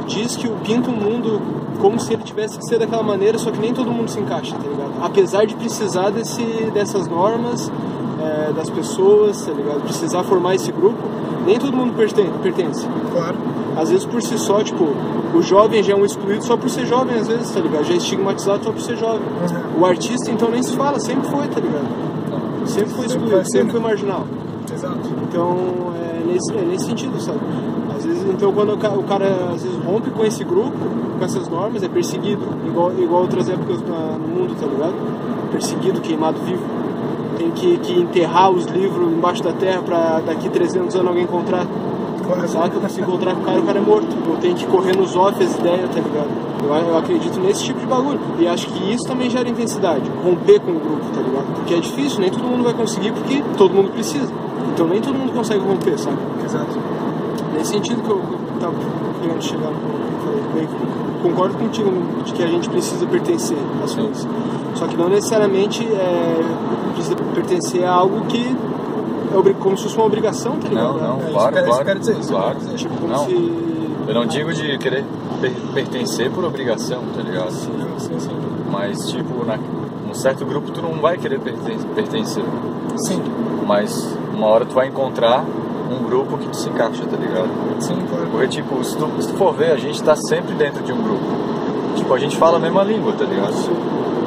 diz 0.08 0.36
que 0.36 0.48
o 0.48 0.52
pinta 0.64 0.90
o 0.90 0.94
mundo 0.94 1.42
como 1.80 2.00
se 2.00 2.14
ele 2.14 2.24
tivesse 2.24 2.58
que 2.58 2.66
ser 2.66 2.80
daquela 2.80 3.04
maneira, 3.04 3.38
só 3.38 3.52
que 3.52 3.60
nem 3.60 3.74
todo 3.74 3.92
mundo 3.92 4.10
se 4.10 4.20
encaixa, 4.20 4.56
tá 4.56 4.64
ligado? 4.68 4.92
Apesar 5.04 5.46
de 5.46 5.56
precisar 5.56 6.12
desse, 6.12 6.42
dessas 6.74 7.08
normas, 7.08 7.70
é, 8.22 8.54
das 8.54 8.70
pessoas, 8.70 9.46
tá 9.46 9.52
ligado? 9.52 9.82
Precisar 9.82 10.24
formar 10.24 10.56
esse 10.56 10.72
grupo, 10.72 10.98
nem 11.46 11.58
todo 11.60 11.76
mundo 11.76 11.94
perten- 11.94 12.30
pertence. 12.42 12.88
Claro. 13.12 13.36
Às 13.76 13.90
vezes 13.90 14.06
por 14.06 14.22
si 14.22 14.38
só, 14.38 14.62
tipo, 14.64 14.86
o 15.34 15.42
jovem 15.42 15.82
já 15.84 15.94
é 15.94 15.96
um 15.96 16.06
excluído 16.06 16.44
só 16.46 16.56
por 16.56 16.70
ser 16.70 16.86
jovem, 16.86 17.18
às 17.20 17.28
vezes, 17.28 17.50
tá 17.52 17.60
ligado? 17.60 17.84
Já 17.86 17.94
é 17.94 17.98
estigmatizado 17.98 18.64
só 18.64 18.72
por 18.72 18.82
ser 18.82 18.96
jovem. 18.96 19.20
Uhum. 19.22 19.82
O 19.82 19.86
artista, 19.86 20.32
então, 20.32 20.50
nem 20.50 20.62
se 20.64 20.74
fala, 20.76 21.00
sempre 21.00 21.28
foi, 21.30 21.48
tá 21.48 21.60
ligado? 21.60 21.88
Sempre 22.66 22.94
foi 22.94 23.08
Sempre 23.10 23.26
excluído, 23.26 23.50
sempre 23.50 23.66
né? 23.66 23.72
foi 23.72 23.80
marginal. 23.82 24.26
Exato. 24.74 25.00
Então, 25.28 25.58
é 26.00 26.24
nesse, 26.32 26.54
é 26.56 26.62
nesse 26.62 26.86
sentido, 26.86 27.20
sabe? 27.20 27.40
Vezes, 28.24 28.36
então, 28.36 28.52
quando 28.54 28.74
o 28.74 28.78
ca- 28.78 28.90
o 28.92 29.04
cara, 29.04 29.26
às 29.54 29.64
vezes 29.64 29.78
rompe 29.86 30.10
com 30.10 30.24
esse 30.24 30.44
grupo, 30.44 30.72
com 31.20 31.24
essas 31.26 31.48
normas, 31.50 31.84
é 31.84 31.88
perseguido, 31.88 32.42
igual, 32.68 32.92
igual 32.98 33.22
outras 33.22 33.48
épocas 33.50 33.80
no 33.82 34.28
mundo, 34.28 34.56
tá 34.60 34.66
ligado? 34.66 34.94
Perseguido, 35.52 36.02
queimado 36.02 36.40
vivo. 36.46 36.64
Tem 37.38 37.52
que, 37.52 37.78
que 37.78 38.00
enterrar 38.00 38.50
os 38.52 38.66
livros 38.66 39.12
embaixo 39.12 39.44
da 39.44 39.52
terra 39.54 39.82
pra 39.82 40.22
daqui 40.26 40.50
300 40.50 40.96
anos 40.96 41.08
alguém 41.08 41.24
encontrar. 41.24 41.66
Claro. 42.26 42.48
Saca? 42.48 42.90
Se 42.90 43.02
encontrar 43.02 43.36
com 43.36 43.42
o 43.42 43.44
cara, 43.44 43.60
o 43.60 43.64
cara 43.64 43.80
é 43.80 43.82
morto. 43.82 44.08
Ou 44.30 44.38
tem 44.38 44.54
que 44.54 44.66
correr 44.68 44.96
nos 44.96 45.16
off 45.16 45.44
as 45.44 45.56
ideias, 45.60 45.90
tá 45.90 46.00
ligado? 46.00 46.30
Eu, 46.64 46.74
eu 46.90 46.98
acredito 46.98 47.38
nesse 47.42 47.64
tipo 47.66 47.80
de 47.80 47.86
bagulho. 47.86 48.20
E 48.40 48.48
acho 48.48 48.68
que 48.68 48.94
isso 48.94 49.06
também 49.06 49.30
gera 49.30 49.50
intensidade. 49.50 50.10
Romper 50.24 50.62
com 50.62 50.72
o 50.72 50.80
grupo, 50.80 51.02
tá 51.14 51.22
ligado? 51.22 51.54
Porque 51.56 51.74
é 51.74 51.80
difícil, 51.80 52.20
nem 52.22 52.30
todo 52.30 52.44
mundo 52.46 52.64
vai 52.64 52.74
conseguir, 52.74 53.12
porque 53.12 53.44
todo 53.58 53.74
mundo 53.74 53.92
precisa. 53.92 54.32
Então 54.74 54.88
nem 54.88 55.02
todo 55.02 55.16
mundo 55.16 55.34
consegue 55.34 55.60
romper, 55.66 55.98
sabe? 56.00 56.18
Exato. 56.46 56.80
Nesse 57.54 57.72
sentido 57.72 58.02
que 58.02 58.10
eu, 58.10 58.18
que 58.20 58.34
eu 58.34 58.60
tava 58.60 58.74
querendo 59.22 59.42
chegar 59.42 59.72
falei. 60.54 60.68
Concordo 61.22 61.56
contigo 61.58 61.90
de 62.26 62.34
que 62.34 62.44
a 62.44 62.48
gente 62.48 62.70
precisa 62.70 63.06
pertencer 63.06 63.58
às 63.84 63.96
coisas. 63.96 64.28
Só 64.76 64.88
que 64.88 64.98
não 64.98 65.08
necessariamente 65.10 65.86
é, 65.86 66.42
precisa 66.94 67.16
pertencer 67.16 67.86
a 67.86 67.92
algo 67.94 68.26
que 68.26 68.44
é 68.46 69.54
como 69.60 69.78
se 69.78 69.84
fosse 69.84 69.96
uma 69.96 70.06
obrigação, 70.06 70.58
tá 70.58 70.68
ligado? 70.68 71.00
Não, 71.00 71.18
não, 71.18 71.28
É, 71.28 71.32
claro, 71.32 71.56
isso 71.58 71.66
claro. 71.66 71.86
quero 71.86 72.00
dizer, 72.00 72.20
isso 72.20 72.30
claro. 72.34 72.60
dizer. 72.60 72.76
Tipo, 72.76 72.96
como 72.98 73.08
Não, 73.14 73.26
se. 73.26 73.34
eu 74.08 74.14
não 74.14 74.26
digo 74.26 74.54
de 74.54 74.78
querer 74.78 75.06
per- 75.42 75.54
pertencer 75.74 76.30
por 76.30 76.44
obrigação, 76.44 77.00
tá 77.16 77.22
ligado? 77.22 77.52
Sim, 77.52 77.72
sim, 78.00 78.20
sim. 78.20 78.30
Mas, 78.70 79.10
tipo, 79.10 79.46
na, 79.46 79.58
num 80.06 80.14
certo 80.14 80.46
grupo 80.46 80.72
tu 80.72 80.82
não 80.82 80.96
vai 80.96 81.18
querer 81.18 81.40
perten- 81.40 81.80
pertencer. 81.96 82.44
Sim, 82.98 83.22
Mas 83.66 84.16
uma 84.34 84.48
hora 84.48 84.66
tu 84.66 84.76
vai 84.76 84.88
encontrar 84.88 85.46
um 85.94 86.04
grupo 86.04 86.38
que 86.38 86.48
tu 86.48 86.56
se 86.58 86.70
encaixa, 86.70 87.04
tá 87.06 87.18
ligado? 87.18 87.50
sim, 87.80 87.96
claro. 88.10 88.28
Porque, 88.32 88.48
tipo, 88.48 88.84
se 88.84 88.98
tu, 88.98 89.22
se 89.22 89.28
tu 89.30 89.38
for 89.38 89.54
ver, 89.54 89.72
a 89.72 89.78
gente 89.78 90.02
tá 90.04 90.16
sempre 90.16 90.54
dentro 90.56 90.84
de 90.84 90.92
um 90.92 91.02
grupo. 91.02 91.26
Tipo, 91.96 92.14
a 92.14 92.20
gente 92.20 92.38
fala 92.38 92.58
a 92.58 92.60
mesma 92.60 92.84
língua, 92.84 93.14
tá 93.14 93.26
ligado? 93.26 93.54
Sim, 93.54 93.76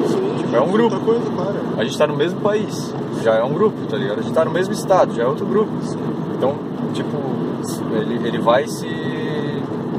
sim, 0.08 0.34
Tipo, 0.38 0.56
é 0.56 0.60
um 0.60 0.70
grupo. 0.70 1.00
Coisa, 1.00 1.30
claro. 1.30 1.54
A 1.76 1.84
gente 1.84 1.98
tá 1.98 2.06
no 2.06 2.16
mesmo 2.16 2.40
país, 2.40 2.94
já 3.22 3.34
é 3.34 3.42
um 3.42 3.52
grupo, 3.52 3.76
tá 3.88 3.96
ligado? 3.96 4.20
A 4.20 4.22
gente 4.22 4.32
tá 4.34 4.44
no 4.44 4.50
mesmo 4.50 4.72
estado, 4.72 5.14
já 5.14 5.24
é 5.24 5.26
outro 5.26 5.46
grupo. 5.46 5.72
Então, 6.36 6.54
tipo, 6.94 7.16
ele, 7.94 8.26
ele 8.26 8.38
vai 8.38 8.66
se. 8.68 8.86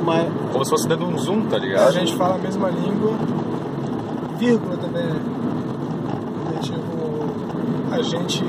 Mas, 0.06 0.32
como 0.54 0.64
se 0.64 0.72
fosse 0.72 0.88
dando 0.88 1.06
um 1.06 1.18
zoom, 1.18 1.42
tá 1.48 1.58
ligado? 1.58 1.90
A 1.90 1.92
gente 1.92 2.16
fala 2.16 2.36
a 2.36 2.38
mesma 2.38 2.70
língua, 2.70 3.12
vírgula 4.38 4.78
também. 4.78 5.06
E, 6.56 6.60
tipo, 6.62 6.78
a 7.92 8.02
gente, 8.02 8.44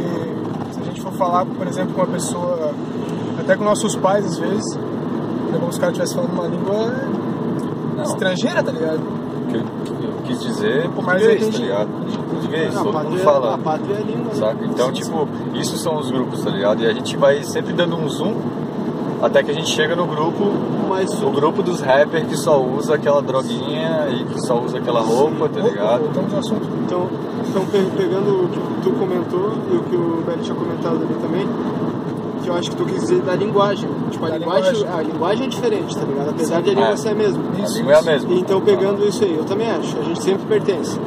se 0.70 0.80
a 0.80 0.84
gente 0.84 1.00
for 1.00 1.12
falar, 1.12 1.44
por 1.44 1.66
exemplo, 1.66 1.94
com 1.94 2.02
uma 2.02 2.06
pessoa, 2.06 2.72
até 3.49 3.57
com 3.57 3.64
nossos 3.64 3.97
pais 3.97 4.26
às 4.26 4.38
vezes, 4.38 4.76
é 5.55 5.59
como 5.59 5.73
se 5.73 5.78
o 5.78 5.81
cara 5.81 5.93
estivesse 5.93 6.14
falando 6.14 6.33
uma 6.33 6.47
língua 6.47 6.93
Não, 7.97 8.05
estrangeira, 8.05 8.62
tá 8.62 8.71
ligado? 8.71 9.00
que 9.50 9.57
eu, 9.57 9.62
que 9.97 10.05
eu 10.05 10.12
quis 10.25 10.40
dizer 10.43 10.90
Mas 10.95 11.23
português, 11.23 11.25
a 11.26 11.45
gente- 11.45 11.57
tá 11.57 11.62
ligado? 11.62 11.88
Português, 12.31 12.76
a 12.76 12.83
todo 12.83 12.93
pátria, 12.93 13.11
mundo 13.11 13.21
fala. 13.23 13.55
a 13.55 13.59
pátria 13.59 13.95
é 13.95 13.97
a 13.97 14.00
língua. 14.00 14.25
né? 14.25 14.35
Saca? 14.35 14.64
Então, 14.67 14.93
tipo, 14.93 15.28
isso 15.55 15.78
são 15.78 15.97
os 15.99 16.11
grupos, 16.11 16.43
tá 16.45 16.50
ligado? 16.50 16.83
E 16.83 16.87
a 16.87 16.93
gente 16.93 17.17
vai 17.17 17.43
sempre 17.43 17.73
dando 17.73 17.97
um 17.97 18.07
zoom 18.11 18.35
até 19.23 19.43
que 19.43 19.50
a 19.50 19.55
gente 19.55 19.69
chega 19.71 19.97
no 19.97 20.07
grupo, 20.07 20.52
Mas 20.88 21.23
o 21.23 21.31
grupo 21.31 21.62
dos 21.62 21.81
rappers 21.81 22.26
que 22.28 22.37
só 22.37 22.62
usa 22.62 22.95
aquela 22.97 23.21
droguinha 23.23 24.09
e 24.11 24.25
que 24.25 24.40
só 24.47 24.59
usa 24.62 24.76
aquela 24.78 25.00
roupa, 25.00 25.49
tá 25.49 25.61
ligado? 25.61 26.00
Voltamos 26.02 26.33
ao 26.35 26.40
assunto. 26.40 26.69
Então, 26.85 27.09
então 27.49 27.64
pe- 27.67 27.90
pegando 27.97 28.45
o 28.45 28.49
que 28.49 28.61
tu 28.83 28.90
comentou 28.93 29.52
e 29.73 29.76
o 29.76 29.83
que 29.85 29.97
o 29.97 30.23
Beli 30.26 30.43
tinha 30.43 30.55
comentado 30.57 30.97
ali 30.97 31.14
também, 31.23 31.49
que 32.42 32.49
eu 32.49 32.54
acho 32.54 32.71
que 32.71 32.76
tu 32.76 32.85
quis 32.85 33.00
dizer 33.00 33.21
da 33.23 33.35
linguagem. 33.35 33.88
Tipo, 34.11 34.26
a 34.26 34.28
Da 34.30 34.38
linguagem, 34.38 34.73
linguagem. 34.73 34.99
a 34.99 35.02
linguagem 35.12 35.47
é 35.47 35.49
diferente, 35.49 35.97
tá 35.97 36.04
ligado? 36.04 36.30
Apesar 36.30 36.62
de 36.62 36.71
a 36.71 36.75
língua 36.75 36.88
É. 36.90 36.97
ser 36.97 37.09
a 37.11 37.14
mesma. 37.14 37.42
A 37.57 37.62
Isso, 37.62 37.78
língua 37.78 37.92
é 37.92 37.97
a 37.99 38.02
mesma. 38.02 38.33
Então, 38.35 38.61
pegando 38.61 39.04
isso 39.07 39.25
aí, 39.25 39.35
eu 39.37 39.45
também 39.45 39.71
acho. 39.71 39.97
A 39.99 40.02
gente 40.02 40.23
sempre 40.23 40.47
pertence. 40.47 40.99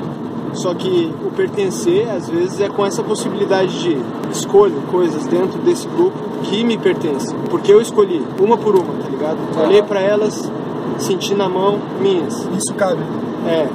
Só 0.53 0.73
que 0.73 1.13
o 1.25 1.31
pertencer, 1.31 2.09
às 2.09 2.27
vezes, 2.29 2.59
é 2.59 2.67
com 2.67 2.85
essa 2.85 3.01
possibilidade 3.01 3.71
de 3.81 3.97
escolho 4.31 4.75
coisas 4.91 5.25
dentro 5.27 5.57
desse 5.59 5.87
grupo 5.87 6.17
que 6.43 6.63
me 6.63 6.77
pertencem. 6.77 7.35
Porque 7.49 7.71
eu 7.71 7.79
escolhi, 7.79 8.21
uma 8.39 8.57
por 8.57 8.75
uma, 8.75 8.93
tá 9.01 9.09
ligado? 9.09 9.37
Aham. 9.55 9.63
Olhei 9.67 9.81
pra 9.81 10.01
elas, 10.01 10.51
senti 10.97 11.33
na 11.33 11.47
mão, 11.47 11.79
minhas. 12.01 12.45
Isso 12.57 12.73
cabe. 12.73 12.99
É, 13.47 13.65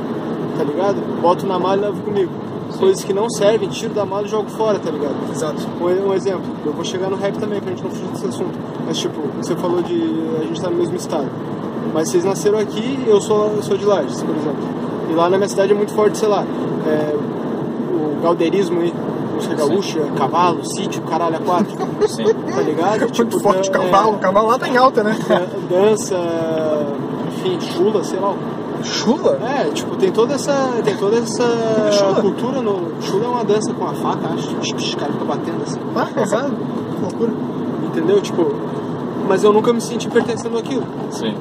tá 0.58 0.64
ligado? 0.64 0.96
Boto 1.22 1.46
na 1.46 1.58
mala 1.58 1.78
e 1.78 1.80
levo 1.86 2.02
comigo. 2.02 2.30
Coisas 2.78 3.02
que 3.04 3.12
não 3.12 3.28
servem, 3.30 3.68
tiro 3.68 3.94
da 3.94 4.04
mala 4.04 4.26
e 4.26 4.28
jogo 4.28 4.50
fora, 4.50 4.78
tá 4.78 4.90
ligado? 4.90 5.14
Exato. 5.32 5.56
Um, 5.80 6.08
um 6.08 6.14
exemplo, 6.14 6.44
eu 6.64 6.72
vou 6.72 6.84
chegar 6.84 7.08
no 7.08 7.16
rap 7.16 7.36
também 7.38 7.60
pra 7.60 7.70
gente 7.70 7.82
não 7.82 7.90
fugir 7.90 8.06
desse 8.08 8.26
assunto. 8.26 8.58
Mas 8.86 8.98
tipo, 8.98 9.20
você 9.38 9.56
falou 9.56 9.82
de 9.82 9.94
a 10.40 10.44
gente 10.44 10.60
tá 10.60 10.68
no 10.70 10.76
mesmo 10.76 10.96
estado. 10.96 11.26
Mas 11.94 12.08
vocês 12.10 12.24
nasceram 12.24 12.58
aqui, 12.58 13.02
eu 13.06 13.20
sou, 13.20 13.46
eu 13.56 13.62
sou 13.62 13.76
de 13.76 13.84
Lages, 13.84 14.22
por 14.22 14.34
exemplo. 14.36 14.56
E 15.10 15.14
lá 15.14 15.28
na 15.30 15.36
minha 15.38 15.48
cidade 15.48 15.72
é 15.72 15.74
muito 15.74 15.92
forte, 15.94 16.18
sei 16.18 16.28
lá, 16.28 16.44
é, 16.86 17.14
o 17.14 18.20
galdeirismo 18.22 18.80
aí, 18.80 18.92
música 19.34 19.54
gaúcha, 19.54 20.00
cavalo, 20.16 20.64
sítio, 20.64 21.00
caralho, 21.02 21.36
a 21.36 21.38
quatro, 21.40 21.72
Sim. 22.08 22.24
tá 22.24 22.60
ligado? 22.60 23.00
Muito 23.16 23.40
forte, 23.40 23.70
dan- 23.70 23.80
cavalo. 23.80 24.16
O 24.16 24.18
cavalo 24.18 24.48
lá 24.48 24.58
tá 24.58 24.68
em 24.68 24.76
alta, 24.76 25.02
né? 25.02 25.16
é, 25.30 25.74
dança, 25.74 26.16
enfim, 27.28 27.58
chula, 27.60 28.02
sei 28.04 28.18
lá. 28.18 28.34
Chula? 28.82 29.38
É, 29.42 29.70
tipo, 29.70 29.96
tem 29.96 30.10
toda 30.12 30.34
essa. 30.34 30.80
Tem 30.84 30.96
toda 30.96 31.18
essa 31.18 31.44
Chula? 31.92 32.20
cultura 32.20 32.62
no. 32.62 32.92
Chula 33.02 33.24
é 33.24 33.28
uma 33.28 33.44
dança 33.44 33.72
com 33.72 33.84
a 33.84 33.92
faca, 33.94 34.28
acho. 34.34 34.56
Os 34.56 34.94
caras 34.94 35.12
ficam 35.14 35.26
batendo 35.26 35.62
assim. 35.62 35.80
Ah. 35.94 36.06
Que 36.06 37.02
loucura. 37.02 37.32
Entendeu? 37.86 38.20
Tipo. 38.20 38.54
Mas 39.28 39.42
eu 39.42 39.52
nunca 39.52 39.72
me 39.72 39.80
senti 39.80 40.08
pertencendo 40.08 40.56
àquilo. 40.56 40.84
Sim. 41.10 41.34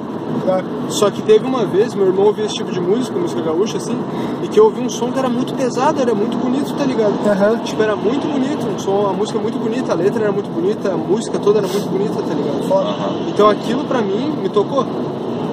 Claro. 0.44 0.66
Só 0.90 1.10
que 1.12 1.22
teve 1.22 1.46
uma 1.46 1.66
vez, 1.66 1.94
meu 1.94 2.08
irmão 2.08 2.26
ouvia 2.26 2.46
esse 2.46 2.56
tipo 2.56 2.72
de 2.72 2.80
música, 2.80 3.18
música 3.18 3.42
gaúcha, 3.42 3.78
assim, 3.78 3.98
e 4.44 4.48
que 4.48 4.60
eu 4.60 4.66
ouvi 4.66 4.82
um 4.82 4.90
som 4.90 5.12
que 5.12 5.20
era 5.20 5.30
muito 5.30 5.54
pesado, 5.54 6.02
era 6.02 6.14
muito 6.14 6.36
bonito, 6.38 6.74
tá 6.74 6.84
ligado? 6.84 7.14
Aham. 7.28 7.60
Tipo, 7.60 7.84
era 7.84 7.96
muito 7.96 8.28
bonito, 8.28 8.66
um 8.68 8.80
som, 8.80 9.08
a 9.08 9.14
música 9.14 9.40
muito 9.40 9.58
bonita, 9.60 9.92
a 9.92 9.96
letra 9.96 10.24
era 10.24 10.32
muito 10.32 10.50
bonita, 10.50 10.92
a 10.92 10.98
música 10.98 11.38
toda 11.40 11.60
era 11.60 11.68
muito 11.68 11.88
bonita, 11.90 12.14
tá 12.14 12.34
ligado? 12.34 12.68
Foda. 12.68 12.90
Aham. 12.90 13.16
Então 13.30 13.50
aquilo 13.50 13.84
pra 13.86 14.02
mim 14.02 14.34
me 14.42 14.50
tocou. 14.50 14.86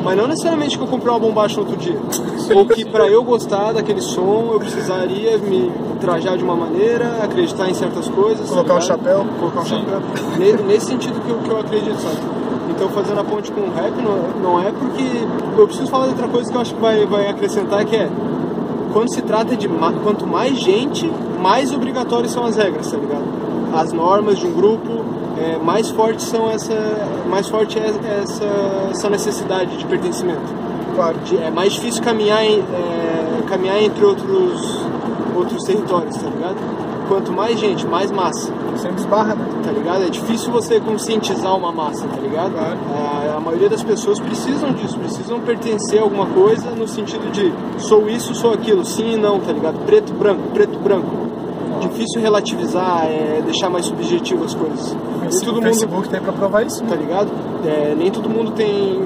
Mas 0.04 0.16
não 0.16 0.26
necessariamente 0.26 0.76
que 0.76 0.82
eu 0.82 0.88
comprei 0.88 1.12
uma 1.12 1.18
bombacha 1.21 1.56
no 1.61 1.62
outro 1.66 1.76
dia. 1.76 1.97
Ou 2.54 2.66
que 2.66 2.85
pra 2.85 3.06
eu 3.09 3.23
gostar 3.23 3.73
daquele 3.73 4.00
som 4.00 4.50
eu 4.52 4.59
precisaria 4.59 5.38
me 5.38 5.71
trajar 6.00 6.37
de 6.37 6.42
uma 6.42 6.56
maneira, 6.56 7.18
acreditar 7.23 7.71
em 7.71 7.75
certas 7.75 8.09
coisas. 8.09 8.49
Colocar 8.49 8.75
o 8.75 8.78
ligado? 8.78 8.88
chapéu. 8.88 9.26
Colocar 9.38 9.61
o 9.61 9.64
Sim. 9.64 9.80
chapéu. 9.80 10.00
Ne- 10.38 10.52
Nesse 10.73 10.87
sentido 10.87 11.21
que 11.25 11.30
eu, 11.30 11.38
que 11.38 11.50
eu 11.50 11.61
acredito, 11.61 11.97
sabe? 12.00 12.16
Então 12.71 12.88
fazendo 12.88 13.21
a 13.21 13.25
ponte 13.25 13.52
com 13.52 13.61
o 13.61 13.71
rap 13.75 13.92
não, 14.02 14.52
não 14.52 14.61
é 14.61 14.73
porque. 14.73 15.04
Eu 15.56 15.66
preciso 15.66 15.88
falar 15.90 16.06
de 16.06 16.11
outra 16.12 16.26
coisa 16.28 16.50
que 16.50 16.56
eu 16.56 16.61
acho 16.61 16.75
que 16.75 16.80
vai, 16.80 17.06
vai 17.06 17.28
acrescentar 17.28 17.85
que 17.85 17.94
é 17.94 18.09
quando 18.92 19.12
se 19.14 19.23
trata 19.23 19.54
de 19.56 19.68
ma- 19.68 19.92
quanto 20.02 20.26
mais 20.26 20.59
gente, 20.59 21.11
mais 21.40 21.73
obrigatórias 21.73 22.32
são 22.32 22.44
as 22.44 22.56
regras, 22.56 22.90
tá 22.90 22.97
ligado? 22.97 23.25
As 23.75 23.92
normas 23.92 24.38
de 24.38 24.47
um 24.47 24.52
grupo, 24.52 25.04
é, 25.42 25.58
mais 25.62 25.90
fortes 25.90 26.26
são 26.26 26.50
essa, 26.50 26.75
mais 27.28 27.49
forte 27.49 27.78
é 27.78 27.87
essa, 28.22 28.44
essa 28.90 29.11
necessidade 29.11 29.76
de 29.76 29.84
pertencimento. 29.87 30.62
Claro. 30.94 31.16
De- 31.25 31.37
é 31.38 31.50
mais 31.50 31.72
difícil 31.72 32.02
caminhar, 32.02 32.44
em- 32.44 32.61
é, 32.61 33.42
caminhar 33.49 33.82
entre 33.82 34.04
outros, 34.04 34.80
outros 35.37 35.64
territórios, 35.64 36.16
tá 36.16 36.28
ligado? 36.28 36.56
Quanto 37.08 37.32
mais 37.32 37.58
gente, 37.58 37.87
mais 37.87 38.11
massa, 38.11 38.52
Sempre 38.76 39.00
esbarra, 39.02 39.34
né? 39.34 39.44
tá 39.62 39.70
ligado? 39.70 40.02
É 40.02 40.08
difícil 40.08 40.50
você 40.50 40.80
conscientizar 40.80 41.54
uma 41.54 41.70
massa, 41.70 42.06
tá 42.06 42.16
ligado? 42.20 42.52
Claro. 42.52 42.78
A, 42.96 43.37
a 43.37 43.40
maioria 43.40 43.68
das 43.68 43.82
pessoas 43.82 44.18
precisam 44.18 44.72
disso, 44.72 44.99
precisam 44.99 45.38
pertencer 45.40 45.99
a 46.00 46.02
alguma 46.02 46.25
coisa 46.26 46.70
no 46.70 46.88
sentido 46.88 47.30
de 47.30 47.52
sou 47.78 48.08
isso, 48.08 48.34
sou 48.34 48.54
aquilo, 48.54 48.82
sim 48.84 49.12
e 49.12 49.16
não, 49.18 49.38
tá 49.40 49.52
ligado? 49.52 49.78
Preto, 49.84 50.12
branco, 50.14 50.40
preto, 50.54 50.78
branco. 50.78 51.06
Difícil 51.92 52.20
relativizar, 52.20 53.04
é, 53.06 53.42
deixar 53.44 53.68
mais 53.70 53.87
subjetivo 53.87 54.44
as 54.44 54.54
coisas. 54.54 54.96
Nem 55.20 55.28
Esse- 55.28 55.40
todo 55.44 55.52
o 55.52 55.54
mundo 55.56 55.64
Facebook 55.64 56.08
tem 56.08 56.20
pra 56.20 56.32
provar 56.32 56.62
isso. 56.66 56.82
tá 56.84 56.94
ligado? 56.96 57.28
É, 57.64 57.94
nem 57.96 58.11
todo 58.11 58.28
mundo 58.28 58.50
tem, 58.52 58.99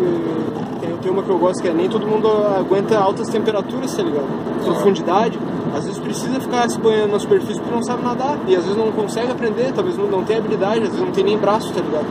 tem. 0.80 0.96
Tem 1.02 1.10
uma 1.12 1.22
que 1.22 1.28
eu 1.30 1.38
gosto 1.38 1.62
que 1.62 1.68
é 1.68 1.72
nem 1.72 1.88
todo 1.88 2.06
mundo 2.06 2.28
aguenta 2.58 2.98
altas 2.98 3.28
temperaturas, 3.28 3.94
tá 3.94 4.02
ligado? 4.02 4.26
Profundidade. 4.64 5.38
Às 5.76 5.84
vezes 5.84 5.98
precisa 5.98 6.40
ficar 6.40 6.68
se 6.70 6.78
banhando 6.80 7.12
na 7.12 7.18
superfície 7.18 7.60
porque 7.60 7.74
não 7.74 7.82
sabe 7.82 8.02
nadar. 8.02 8.38
E 8.48 8.56
às 8.56 8.62
vezes 8.64 8.76
não 8.78 8.90
consegue 8.92 9.30
aprender, 9.30 9.72
talvez 9.74 9.96
não, 9.98 10.06
não 10.06 10.24
tenha 10.24 10.38
habilidade, 10.38 10.82
às 10.84 10.88
vezes 10.88 11.00
não 11.00 11.12
tem 11.12 11.22
nem 11.24 11.36
braço, 11.36 11.72
tá 11.72 11.80
ligado? 11.80 12.06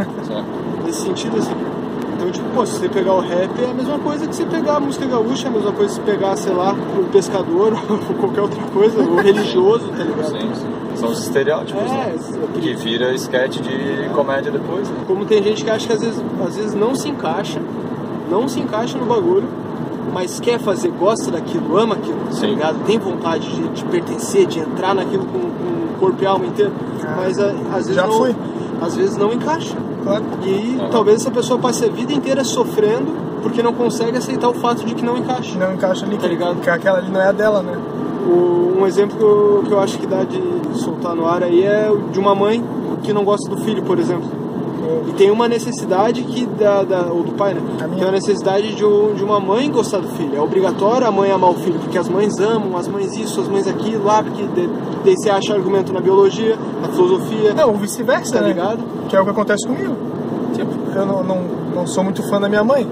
Nesse 0.86 1.00
sentido, 1.02 1.38
assim. 1.38 1.50
Então, 2.20 2.30
tipo, 2.30 2.48
pô, 2.54 2.66
se 2.66 2.78
você 2.78 2.88
pegar 2.88 3.14
o 3.14 3.20
rap 3.20 3.50
é 3.62 3.70
a 3.70 3.74
mesma 3.74 3.98
coisa 3.98 4.26
que 4.26 4.34
você 4.36 4.44
pegar 4.44 4.76
a 4.76 4.80
música 4.80 5.06
gaúcha, 5.06 5.46
é 5.46 5.48
a 5.48 5.52
mesma 5.52 5.72
coisa 5.72 5.88
que 5.98 6.04
você 6.04 6.12
pegar, 6.12 6.36
sei 6.36 6.52
lá, 6.52 6.74
o 6.74 7.04
pescador 7.04 7.72
ou 7.88 8.14
qualquer 8.16 8.42
outra 8.42 8.62
coisa, 8.74 9.00
o 9.00 9.16
religioso, 9.16 9.88
tá 9.88 10.04
ligado? 10.04 10.28
Sim, 10.30 10.50
sim. 10.54 10.66
São 10.96 11.08
os 11.10 11.20
estereótipos, 11.22 11.82
né? 11.82 12.14
É, 12.14 12.60
Que 12.60 12.74
vira 12.74 13.14
sketch 13.14 13.60
de 13.60 14.10
comédia 14.14 14.52
depois. 14.52 14.86
né? 14.88 14.96
Como 15.06 15.24
tem 15.24 15.42
gente 15.42 15.64
que 15.64 15.70
acha 15.70 15.86
que 15.86 15.92
às 15.94 16.00
vezes, 16.02 16.22
às 16.46 16.56
vezes 16.56 16.74
não 16.74 16.94
se 16.94 17.08
encaixa, 17.08 17.58
não 18.30 18.46
se 18.48 18.60
encaixa 18.60 18.98
no 18.98 19.06
bagulho, 19.06 19.48
mas 20.12 20.38
quer 20.40 20.58
fazer, 20.58 20.90
gosta 20.90 21.30
daquilo, 21.30 21.78
ama 21.78 21.94
aquilo, 21.94 22.18
tá 22.38 22.46
ligado? 22.46 22.84
Tem 22.84 22.98
vontade 22.98 23.48
de, 23.48 23.68
de 23.68 23.84
pertencer, 23.84 24.44
de 24.46 24.58
entrar 24.58 24.94
naquilo 24.94 25.24
com, 25.24 25.38
com 25.38 25.98
corpo 26.00 26.22
e 26.22 26.26
alma 26.26 26.44
inteiro, 26.44 26.72
Ah, 27.02 27.14
mas 27.16 27.38
a- 27.38 27.54
às 27.72 27.86
vezes 27.86 27.94
já 27.94 28.06
não, 28.06 28.12
fui. 28.18 28.36
às 28.82 28.94
vezes 28.96 29.16
não 29.16 29.32
encaixa. 29.32 29.74
Claro. 30.02 30.24
E 30.44 30.78
talvez 30.90 31.20
essa 31.20 31.30
pessoa 31.30 31.58
passe 31.58 31.84
a 31.84 31.88
vida 31.88 32.12
inteira 32.12 32.42
sofrendo 32.44 33.12
porque 33.42 33.62
não 33.62 33.72
consegue 33.72 34.16
aceitar 34.18 34.48
o 34.48 34.54
fato 34.54 34.84
de 34.84 34.94
que 34.94 35.04
não 35.04 35.16
encaixa. 35.16 35.58
Não 35.58 35.72
encaixa 35.74 36.04
ali, 36.06 36.16
Tá 36.18 36.26
ligado? 36.26 36.60
que 36.60 36.68
aquela 36.70 36.98
ali 36.98 37.10
não 37.10 37.20
é 37.20 37.28
a 37.28 37.32
dela, 37.32 37.62
né? 37.62 37.76
O- 38.26 38.78
um 38.80 38.86
exemplo 38.86 39.16
que 39.16 39.22
eu, 39.24 39.62
que 39.66 39.72
eu 39.72 39.80
acho 39.80 39.98
que 39.98 40.06
dá 40.06 40.24
de 40.24 40.40
soltar 40.74 41.14
no 41.14 41.26
ar 41.26 41.42
aí 41.42 41.62
é 41.64 41.90
de 42.12 42.18
uma 42.18 42.34
mãe 42.34 42.62
que 43.02 43.12
não 43.12 43.24
gosta 43.24 43.48
do 43.48 43.58
filho, 43.62 43.82
por 43.82 43.98
exemplo. 43.98 44.28
E 45.08 45.12
tem 45.12 45.30
uma 45.30 45.48
necessidade 45.48 46.22
que 46.22 46.46
da, 46.46 46.82
da 46.82 47.02
ou 47.12 47.22
do 47.22 47.32
pai, 47.32 47.54
né? 47.54 47.60
Minha- 47.60 47.88
Tem 47.88 48.04
uma 48.04 48.12
necessidade 48.12 48.74
de, 48.74 48.84
um- 48.84 49.14
de 49.14 49.22
uma 49.24 49.38
mãe 49.40 49.70
gostar 49.70 49.98
do 49.98 50.08
filho. 50.08 50.36
É 50.36 50.40
obrigatório 50.40 51.06
a 51.06 51.10
mãe 51.10 51.30
amar 51.30 51.50
o 51.50 51.54
filho, 51.54 51.78
porque 51.78 51.98
as 51.98 52.08
mães 52.08 52.38
amam, 52.38 52.76
as 52.76 52.86
mães 52.88 53.16
isso, 53.16 53.40
as 53.40 53.48
mães 53.48 53.66
aquilo, 53.66 54.04
lá, 54.04 54.22
porque 54.22 54.42
de- 54.44 54.70
daí 55.04 55.14
você 55.16 55.30
acha 55.30 55.54
argumento 55.54 55.92
na 55.92 56.00
biologia, 56.00 56.56
na 56.82 56.88
filosofia, 56.88 57.54
Não, 57.54 57.68
ou 57.70 57.74
vice-versa, 57.76 58.34
tá 58.34 58.40
né? 58.40 58.48
ligado? 58.48 58.78
Que 59.08 59.16
é 59.16 59.20
o 59.20 59.24
que 59.24 59.30
acontece 59.30 59.66
comigo. 59.66 59.96
Tipo, 60.54 60.70
eu 60.94 61.06
não, 61.06 61.22
não, 61.22 61.38
não 61.74 61.86
sou 61.86 62.02
muito 62.04 62.22
fã 62.28 62.40
da 62.40 62.48
minha 62.48 62.64
mãe. 62.64 62.86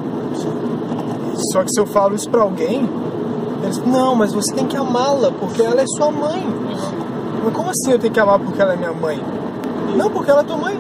Só 1.52 1.62
que 1.62 1.71
se 1.71 1.81
eu 1.81 1.87
falo 1.87 2.14
isso 2.14 2.28
pra 2.28 2.43
alguém, 2.43 2.88
eles 3.62 3.78
não, 3.87 4.14
mas 4.14 4.33
você 4.33 4.52
tem 4.55 4.67
que 4.67 4.76
amá-la, 4.76 5.31
porque 5.38 5.62
ela 5.62 5.81
é 5.81 5.85
sua 5.87 6.11
mãe. 6.11 6.47
Mas 7.45 7.55
como 7.55 7.71
assim 7.71 7.93
eu 7.93 7.99
tenho 7.99 8.12
que 8.12 8.21
amar 8.21 8.38
porque 8.38 8.61
ela 8.61 8.73
é 8.75 8.76
minha 8.76 8.93
mãe? 8.93 9.21
Não, 9.97 10.11
porque 10.11 10.31
ela 10.31 10.40
é 10.40 10.45
tua 10.45 10.57
mãe. 10.57 10.78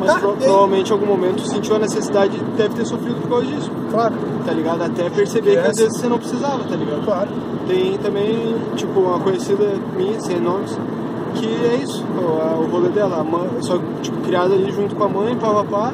Mas 0.00 0.12
Tá, 0.14 0.18
pro- 0.20 0.32
provavelmente 0.36 0.90
em 0.90 0.92
algum 0.92 1.06
momento 1.06 1.46
sentiu 1.46 1.76
a 1.76 1.78
necessidade, 1.78 2.38
deve 2.56 2.74
ter 2.74 2.84
sofrido 2.84 3.20
por 3.22 3.28
causa 3.30 3.46
disso, 3.46 3.70
Claro, 3.90 4.14
tá 4.44 4.52
ligado? 4.52 4.82
Até 4.82 5.08
perceber 5.08 5.52
que 5.62 5.68
às 5.68 5.76
vezes 5.78 5.96
você 5.98 6.08
não 6.08 6.18
precisava, 6.18 6.64
tá 6.64 6.76
ligado? 6.76 7.04
claro. 7.04 7.28
Tem 7.66 7.96
também, 7.98 8.56
tipo, 8.76 9.00
uma 9.00 9.18
conhecida 9.20 9.64
minha, 9.96 10.20
sem 10.20 10.38
nomes, 10.40 10.76
que 11.34 11.46
é 11.46 11.80
isso, 11.82 12.04
o, 12.18 12.64
o 12.64 12.68
rolê 12.70 12.88
dela, 12.90 13.20
a 13.20 13.24
mãe, 13.24 13.48
só, 13.60 13.78
tipo, 14.02 14.18
criada 14.22 14.52
ali 14.54 14.70
junto 14.70 14.94
com 14.94 15.04
a 15.04 15.08
mãe, 15.08 15.34
pá, 15.36 15.48
pá, 15.54 15.64
pá, 15.64 15.92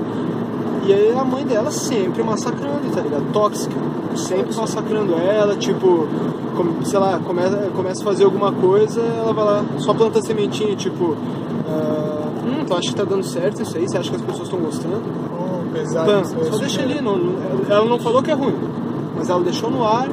e 0.87 0.93
aí 0.93 1.15
a 1.17 1.25
mãe 1.25 1.45
dela 1.45 1.71
sempre 1.71 2.23
massacrando, 2.23 2.91
tá 2.93 3.01
ligado? 3.03 3.31
Tóxica, 3.33 3.75
sempre 4.17 4.55
massacrando 4.57 5.15
ela, 5.15 5.55
tipo, 5.57 6.09
como, 6.57 6.85
sei 6.85 6.99
lá, 6.99 7.21
começa, 7.25 7.57
começa 7.77 8.01
a 8.03 8.05
fazer 8.05 8.25
alguma 8.25 8.51
coisa, 8.51 9.01
ela 9.01 9.33
vai 9.33 9.45
lá, 9.45 9.65
só 9.79 9.95
planta 9.95 10.19
a 10.19 10.23
sementinha, 10.23 10.75
tipo, 10.75 11.05
hum, 11.15 12.20
tu 12.71 12.75
acha 12.75 12.89
que 12.91 12.95
tá 12.95 13.05
dando 13.05 13.25
certo 13.25 13.63
isso 13.63 13.77
aí? 13.77 13.89
Você 13.89 13.99
acha 13.99 14.11
que 14.11 14.17
as 14.17 14.23
pessoas 14.23 14.45
estão 14.45 14.61
gostando? 14.61 15.03
Oh, 15.33 15.73
pesado. 15.73 16.25
Só 16.51 16.59
deixa 16.59 16.83
ali, 16.83 17.01
não, 17.01 17.19
não- 17.19 17.35
ela 17.69 17.85
não 17.85 17.99
falou 17.99 18.23
que 18.23 18.31
é 18.31 18.35
ruim, 18.35 18.55
mas 19.17 19.29
ela 19.29 19.43
deixou 19.43 19.71
no 19.71 19.85
ar, 19.85 20.09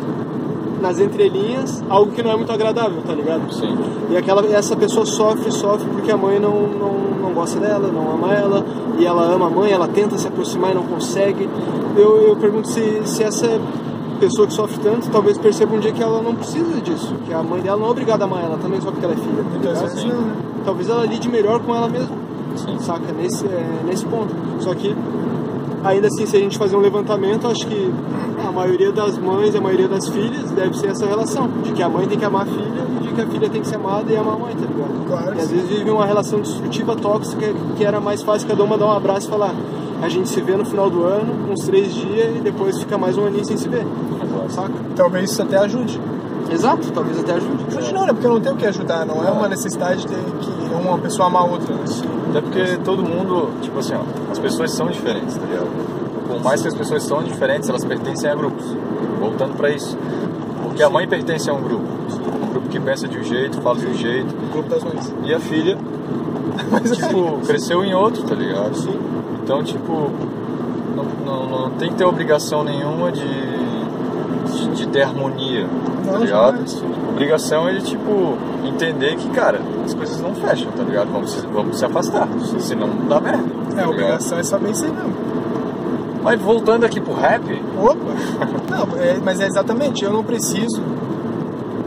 nas 0.82 1.00
entrelinhas, 1.00 1.84
algo 1.88 2.12
que 2.12 2.24
não 2.24 2.32
é 2.32 2.36
muito 2.36 2.52
agradável, 2.52 3.02
tá 3.06 3.14
ligado? 3.14 3.54
Sim. 3.54 3.78
E 4.10 4.18
aquela, 4.18 4.44
essa 4.48 4.76
pessoa 4.76 5.06
sofre, 5.06 5.52
sofre 5.52 5.88
porque 5.90 6.12
a 6.12 6.18
mãe 6.18 6.40
não, 6.40 6.68
não, 6.68 6.94
não 7.22 7.32
gosta 7.34 7.60
dela, 7.60 7.90
não 7.92 8.12
ama 8.12 8.34
ela, 8.34 8.66
e 8.98 9.06
ela 9.06 9.24
ama 9.24 9.48
a 9.48 9.50
mãe, 9.52 9.72
ela 9.72 9.88
tenta 9.88 10.18
se 10.18 10.28
aproximar 10.28 10.72
e 10.72 10.76
não 10.76 10.84
consegue. 10.84 11.48
Eu, 11.96 12.22
eu 12.30 12.36
pergunto 12.38 12.68
se, 12.70 13.02
se 13.06 13.24
essa 13.24 13.60
pessoa 14.20 14.48
que 14.48 14.54
sofre 14.54 14.80
tanto, 14.80 15.10
talvez 15.12 15.38
perceba 15.38 15.76
um 15.76 15.80
dia 15.80 15.92
que 15.92 16.02
ela 16.02 16.22
não 16.24 16.34
precisa 16.34 16.82
disso, 16.82 17.14
que 17.26 17.34
a 17.34 17.44
mãe 17.44 17.62
dela 17.62 17.78
não 17.78 17.88
é 17.88 17.92
obrigada 17.92 18.24
a 18.24 18.28
amar 18.28 18.44
ela 18.44 18.58
também 18.58 18.82
só 18.82 18.90
porque 18.92 19.06
ela 19.06 19.14
é 19.14 19.18
filha. 19.18 19.44
tá 19.74 19.86
não, 20.08 20.22
né? 20.22 20.34
Talvez 20.66 20.90
ela 20.90 21.06
lide 21.06 21.30
melhor 21.30 21.60
com 21.60 21.76
ela 21.76 21.88
mesma 21.88 22.17
Sim. 22.58 22.78
saca? 22.80 23.12
Nesse, 23.14 23.46
é, 23.46 23.82
nesse 23.86 24.06
ponto. 24.06 24.34
Só 24.60 24.74
que 24.74 24.96
ainda 25.84 26.08
assim, 26.08 26.26
se 26.26 26.36
a 26.36 26.40
gente 26.40 26.58
fazer 26.58 26.76
um 26.76 26.80
levantamento, 26.80 27.48
acho 27.48 27.66
que 27.68 27.94
a 28.46 28.52
maioria 28.52 28.92
das 28.92 29.18
mães, 29.18 29.56
a 29.56 29.62
maioria 29.62 29.88
das 29.88 30.08
filhas, 30.08 30.52
deve 30.52 30.78
ser 30.78 30.88
essa 30.88 31.06
relação. 31.06 31.48
De 31.64 31.72
que 31.72 31.82
a 31.82 31.90
mãe 31.90 32.08
tem 32.08 32.18
que 32.18 32.26
amar 32.26 32.44
a 32.44 32.46
filha 32.46 32.86
e 33.02 33.08
de 33.08 33.14
que 33.14 33.22
a 33.22 33.28
filha 33.28 33.50
tem 33.50 33.62
que 33.62 33.68
ser 33.68 33.76
amada 33.76 34.12
e 34.12 34.18
amar 34.18 34.36
a 34.36 34.40
mãe, 34.40 34.56
tá 34.56 34.66
ligado? 34.66 35.08
Claro 35.08 35.36
E 35.38 35.42
às 35.42 35.50
vezes 35.50 35.70
vive 35.70 35.90
uma 35.90 36.06
relação 36.06 36.40
destrutiva, 36.40 36.96
tóxica, 36.96 37.54
que 37.78 37.86
era 37.86 38.00
mais 38.00 38.22
fácil 38.22 38.48
cada 38.48 38.64
uma 38.64 38.78
dar 38.78 38.88
um 38.88 38.92
abraço 38.92 39.28
e 39.28 39.30
falar 39.30 39.54
a 40.02 40.10
gente 40.10 40.30
se 40.30 40.40
vê 40.42 40.56
no 40.56 40.66
final 40.66 40.90
do 40.90 41.04
ano, 41.04 41.52
uns 41.52 41.66
três 41.66 41.94
dias, 41.94 42.36
e 42.36 42.40
depois 42.40 42.78
fica 42.80 42.98
mais 42.98 43.18
um 43.18 43.26
aninho 43.26 43.46
sem 43.46 43.58
se 43.58 43.68
ver. 43.68 43.86
Saca? 44.50 44.74
Talvez 44.96 45.32
isso 45.32 45.42
até 45.42 45.58
ajude. 45.58 46.00
Exato, 46.52 46.92
talvez 46.92 47.20
até 47.20 47.34
ajude. 47.34 47.66
Ajude 47.68 47.94
não, 47.94 48.06
né? 48.06 48.14
Porque 48.14 48.28
eu 48.28 48.32
não 48.32 48.40
tenho 48.40 48.56
o 48.56 48.58
que 48.58 48.66
ajudar, 48.66 49.06
não 49.06 49.24
é 49.26 49.32
uma 49.32 49.50
necessidade 49.50 50.06
de 50.06 50.16
que 50.16 50.57
uma 50.76 50.98
pessoa 50.98 51.28
amar 51.28 51.44
a 51.44 51.46
outra, 51.46 51.74
né? 51.74 51.84
Até 52.30 52.42
porque 52.42 52.78
todo 52.84 53.04
mundo, 53.04 53.52
tipo 53.62 53.80
assim, 53.80 53.94
ó, 53.94 54.02
as 54.32 54.40
pessoas 54.40 54.72
são 54.72 54.88
diferentes, 54.88 55.36
tá 55.36 55.46
ligado? 55.46 55.68
Por 56.28 56.44
mais 56.44 56.62
que 56.62 56.68
as 56.68 56.76
pessoas 56.76 57.04
são 57.04 57.24
diferentes, 57.24 57.70
elas 57.70 57.86
pertencem 57.86 58.30
a 58.30 58.36
grupos. 58.36 58.66
Voltando 59.20 59.56
pra 59.56 59.70
isso. 59.70 59.98
Porque 60.64 60.84
a 60.84 60.90
mãe 60.90 61.08
pertence 61.08 61.50
a 61.50 61.54
um 61.54 61.62
grupo. 61.62 61.86
Um 62.44 62.50
grupo 62.50 62.70
que 62.70 62.80
pensa 62.80 63.08
de 63.08 63.18
um 63.18 63.24
jeito, 63.24 63.62
fala 63.62 63.80
de 63.80 63.88
um 63.88 63.94
jeito. 63.94 64.36
O 64.36 64.52
grupo 64.52 64.70
das 64.70 64.84
mães. 64.84 65.14
E 65.24 65.34
a 65.34 65.40
filha, 65.40 65.78
Mas 66.72 66.92
tipo, 66.98 67.40
cresceu 67.46 67.84
em 67.84 67.94
outro, 67.94 68.24
tá 68.24 68.36
ligado? 68.36 68.76
Sim. 68.76 68.98
Então, 69.44 69.64
tipo, 69.64 70.12
não, 70.96 71.06
não, 71.26 71.50
não 71.50 71.70
tem 71.72 71.90
que 71.90 71.96
ter 71.96 72.06
obrigação 72.06 72.64
nenhuma 72.64 73.12
de, 73.12 73.22
de, 74.78 74.88
ter 74.88 75.04
harmonia, 75.04 75.68
tá 76.06 76.12
Não, 76.12 76.20
ligado? 76.20 76.52
jamais. 76.54 76.84
Obrigação 77.12 77.68
é 77.68 77.74
de, 77.74 77.84
tipo, 77.84 78.38
entender 78.64 79.16
que, 79.16 79.28
cara, 79.30 79.60
as 79.86 79.94
coisas 79.94 80.20
não 80.22 80.34
fecham, 80.36 80.72
tá 80.72 80.84
ligado? 80.84 81.10
Vamos 81.12 81.32
se, 81.32 81.46
vamos 81.48 81.78
se 81.80 81.86
afastar, 81.86 82.28
senão 82.60 82.90
dá 83.10 83.20
merda. 83.20 83.40
é, 83.44 83.44
tá 83.44 83.50
a 83.50 83.70
ligado? 83.86 83.90
obrigação 83.90 84.38
é 84.40 84.44
saber 84.44 84.72
isso 84.72 84.86
aí 84.86 84.92
mesmo. 84.92 85.14
Mas 86.24 86.40
voltando 86.42 86.84
aqui 86.86 87.00
pro 87.00 87.14
rap, 87.14 87.44
Opa! 87.82 87.96
Não, 88.70 89.02
é- 89.02 89.18
mas 89.24 89.40
é 89.40 89.48
exatamente, 89.48 90.04
eu 90.04 90.12
não 90.12 90.24
preciso, 90.24 90.82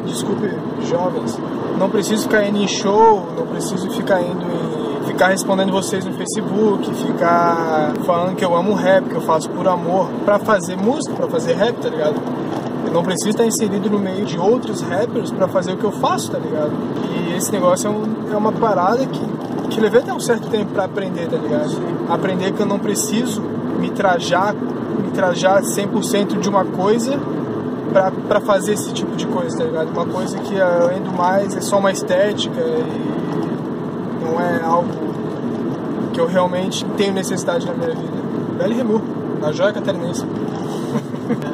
desculpe, 0.06 0.50
jovens, 0.88 1.38
não 1.78 1.88
preciso 1.90 2.22
ficar 2.24 2.44
indo 2.46 2.58
em 2.58 2.66
show, 2.68 3.26
não 3.36 3.46
preciso 3.46 3.88
ficar 3.90 4.20
indo 4.22 4.42
em, 4.42 5.06
ficar 5.06 5.28
respondendo 5.28 5.70
vocês 5.72 6.04
no 6.04 6.12
Facebook, 6.14 6.92
ficar 6.94 7.92
falando 8.04 8.34
que 8.34 8.44
eu 8.44 8.54
amo 8.56 8.74
rap, 8.74 9.04
que 9.08 9.14
eu 9.14 9.20
faço 9.20 9.48
por 9.50 9.66
amor, 9.68 10.08
pra 10.24 10.38
fazer 10.38 10.76
música, 10.76 11.14
pra 11.14 11.28
fazer 11.28 11.54
rap, 11.54 11.76
tá 11.76 11.88
ligado? 11.88 12.14
Eu 12.86 12.92
não 12.92 13.02
preciso 13.02 13.30
estar 13.30 13.44
inserido 13.46 13.88
no 13.90 13.98
meio 13.98 14.24
de 14.24 14.38
outros 14.38 14.80
rappers 14.80 15.30
pra 15.30 15.46
fazer 15.48 15.72
o 15.72 15.76
que 15.76 15.84
eu 15.84 15.92
faço, 15.92 16.30
tá 16.30 16.38
ligado? 16.38 16.72
E 17.30 17.36
esse 17.36 17.52
negócio 17.52 17.86
é, 17.86 17.90
um- 17.90 18.32
é 18.32 18.36
uma 18.36 18.52
parada 18.52 19.04
que, 19.06 19.20
que 19.68 19.80
levei 19.80 20.00
até 20.00 20.12
um 20.12 20.20
certo 20.20 20.48
tempo 20.48 20.72
pra 20.72 20.84
aprender, 20.84 21.28
tá 21.28 21.36
ligado? 21.36 21.70
Aprender 22.08 22.52
que 22.52 22.60
eu 22.60 22.66
não 22.66 22.78
preciso 22.78 23.42
me 23.78 23.90
trajar, 23.90 24.54
me 24.54 25.10
trajar 25.12 25.62
100% 25.62 26.38
de 26.40 26.48
uma 26.48 26.64
coisa 26.64 27.18
pra, 27.92 28.10
pra 28.28 28.40
fazer 28.40 28.72
esse 28.72 28.92
tipo 28.92 29.14
de 29.16 29.26
coisa, 29.26 29.58
tá 29.58 29.64
ligado? 29.64 29.90
Uma 29.90 30.06
coisa 30.06 30.38
que, 30.38 30.60
além 30.60 31.00
do 31.02 31.12
mais, 31.12 31.56
é 31.56 31.60
só 31.60 31.78
uma 31.78 31.92
estética 31.92 32.60
e 32.60 34.24
não 34.24 34.40
é 34.40 34.62
algo 34.62 34.88
que 36.12 36.20
eu 36.20 36.26
realmente 36.26 36.84
tenho 36.96 37.12
necessidade 37.12 37.66
na 37.66 37.72
minha 37.74 37.90
vida. 37.90 38.20
Belo 38.58 38.74
Remu, 38.74 39.00
na 39.40 39.52
joia 39.52 39.72
catarinense. 39.72 40.24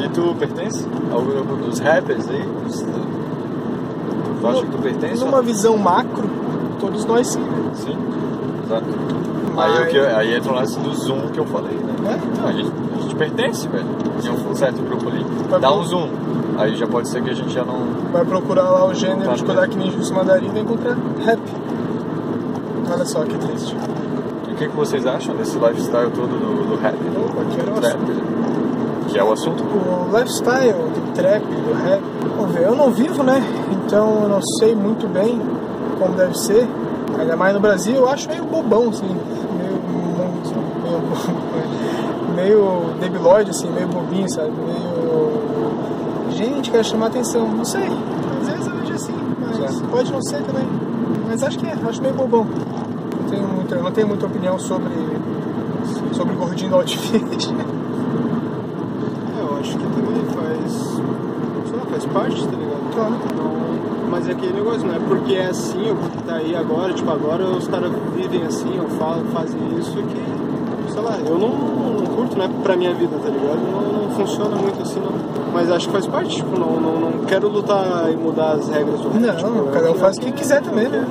E 0.04 0.08
tu 0.08 0.34
pertence 0.38 0.84
ao 1.12 1.22
grupo 1.22 1.56
dos 1.56 1.78
rappers 1.80 2.28
aí? 2.28 2.42
Dos- 2.64 2.84
Tu 4.40 4.46
acha 4.46 4.60
que 4.62 4.70
tu 4.70 4.78
pertence? 4.78 5.24
Numa 5.24 5.42
visão 5.42 5.76
macro, 5.78 6.28
todos 6.80 7.04
nós 7.04 7.26
sim, 7.28 7.40
né? 7.40 7.70
Sim, 7.74 7.96
exato. 8.64 8.84
Mas- 9.54 9.76
Aí, 9.76 9.82
é 9.82 9.86
que, 9.86 9.98
aí 9.98 10.34
entra 10.34 10.52
o 10.52 10.54
lance 10.54 10.78
do 10.78 10.94
zoom 10.94 11.28
que 11.32 11.40
eu 11.40 11.46
falei, 11.46 11.72
né? 11.74 11.94
É, 12.12 12.14
então. 12.26 12.46
A 12.46 12.52
gente, 12.52 12.70
a 12.98 13.00
gente 13.02 13.14
pertence, 13.16 13.66
velho, 13.68 13.86
em 14.22 14.50
um 14.50 14.54
certo 14.54 14.82
grupo 14.82 15.08
ali. 15.08 15.24
Vai 15.48 15.58
Dá 15.60 15.68
pro- 15.68 15.78
um 15.78 15.84
zoom. 15.84 16.08
Aí 16.58 16.74
já 16.76 16.86
pode 16.86 17.08
ser 17.08 17.22
que 17.22 17.30
a 17.30 17.34
gente 17.34 17.52
já 17.52 17.64
não. 17.64 17.86
Vai 18.12 18.24
procurar 18.24 18.70
lá 18.70 18.86
o 18.86 18.94
gênero 18.94 19.34
de 19.34 19.44
Kodak 19.44 19.76
Ninja 19.76 19.96
Russo 19.96 20.14
Mandarim 20.14 20.46
e 20.46 20.50
vai 20.50 20.60
encontrar 20.60 20.96
rap. 21.24 21.40
Olha 22.92 23.04
só 23.04 23.24
que 23.24 23.36
triste. 23.38 23.74
E 24.48 24.52
o 24.52 24.54
que, 24.56 24.68
que 24.68 24.76
vocês 24.76 25.06
acham 25.06 25.34
desse 25.36 25.58
lifestyle 25.58 26.10
todo 26.10 26.28
do, 26.28 26.68
do 26.70 26.76
rap? 26.80 26.94
Opa, 26.94 27.44
que 27.50 27.80
Trap. 27.80 27.98
Que 29.16 29.20
é 29.20 29.24
o 29.24 29.32
assunto. 29.32 29.64
o 29.64 30.14
lifestyle 30.14 30.74
do 30.74 31.12
trap, 31.14 31.42
do 31.42 31.72
rap. 31.72 32.02
Vamos 32.36 32.54
ver, 32.54 32.64
eu 32.64 32.76
não 32.76 32.90
vivo, 32.90 33.22
né? 33.22 33.42
Então 33.72 34.24
eu 34.24 34.28
não 34.28 34.42
sei 34.58 34.74
muito 34.74 35.08
bem 35.08 35.40
como 35.98 36.14
deve 36.14 36.36
ser. 36.36 36.68
Ainda 37.18 37.34
mais 37.34 37.54
no 37.54 37.60
Brasil, 37.60 37.94
eu 37.94 38.08
acho 38.10 38.28
meio 38.28 38.44
bobão, 38.44 38.90
assim. 38.90 39.08
Meio. 39.56 39.80
meio, 40.84 41.00
meio 42.36 42.94
debilóide, 43.00 43.52
assim, 43.52 43.70
meio 43.70 43.88
bobinho, 43.88 44.28
sabe? 44.28 44.50
Meio. 44.50 45.32
Gente, 46.32 46.70
quer 46.70 46.84
chamar 46.84 47.06
atenção. 47.06 47.48
Não 47.48 47.64
sei. 47.64 47.88
Às 48.42 48.48
vezes 48.50 48.66
eu 48.66 48.76
vejo 48.76 48.92
assim, 48.92 49.14
mas 49.40 49.56
Certo. 49.56 49.88
pode 49.90 50.12
não 50.12 50.20
ser 50.20 50.42
também. 50.42 50.68
Mas 51.26 51.42
acho 51.42 51.58
que 51.58 51.66
é, 51.66 51.72
acho 51.88 52.02
meio 52.02 52.12
bobão. 52.12 52.44
Não 52.44 53.30
tenho 53.30 53.48
muita, 53.48 53.76
não 53.76 53.92
tenho 53.92 54.08
muita 54.08 54.26
opinião 54.26 54.58
sobre. 54.58 54.92
sobre 56.12 56.34
o 56.34 56.36
gordinho 56.36 56.68
do 56.68 56.76
Outfit. 56.76 57.54
É, 59.36 59.40
eu 59.42 59.58
acho 59.58 59.76
que 59.76 59.84
também 59.84 60.24
faz. 60.32 60.72
Sei 61.68 61.76
lá, 61.76 61.84
faz 61.90 62.06
parte, 62.06 62.48
Não, 63.00 64.10
mas 64.10 64.28
é 64.28 64.32
aquele 64.32 64.52
negócio, 64.54 64.86
não 64.86 64.94
é 64.94 64.98
porque 64.98 65.34
é 65.34 65.46
assim 65.46 65.88
ou 65.90 65.96
porque 65.96 66.18
tá 66.26 66.34
aí 66.36 66.54
agora, 66.56 66.92
tipo, 66.92 67.10
agora 67.10 67.44
os 67.44 67.66
caras 67.68 67.90
vivem 68.14 68.42
assim 68.44 68.78
ou 68.80 68.86
fa- 68.98 69.18
fazem 69.32 69.58
isso 69.78 69.92
que, 69.92 70.92
sei 70.92 71.02
lá, 71.02 71.18
eu 71.26 71.38
não, 71.38 71.48
não 71.48 72.06
curto, 72.14 72.36
não 72.38 72.44
é 72.44 72.48
pra 72.62 72.76
minha 72.76 72.94
vida, 72.94 73.16
tá 73.22 73.28
ligado? 73.28 73.58
Não, 73.70 74.02
não 74.04 74.10
funciona 74.10 74.56
muito 74.56 74.80
assim, 74.82 75.00
não. 75.00 75.12
Mas 75.52 75.70
acho 75.70 75.86
que 75.86 75.92
faz 75.92 76.06
parte, 76.06 76.36
tipo, 76.36 76.58
não, 76.58 76.80
não, 76.80 77.00
não 77.00 77.24
quero 77.26 77.48
lutar 77.48 78.10
e 78.12 78.16
mudar 78.16 78.52
as 78.52 78.68
regras 78.68 79.00
do 79.00 79.08
rap. 79.10 79.20
Não, 79.22 79.36
tipo, 79.36 79.70
cada 79.72 79.90
um 79.90 79.94
faz 79.94 80.16
o 80.16 80.20
que 80.20 80.32
quiser 80.32 80.62
também, 80.62 80.88
né? 80.88 81.04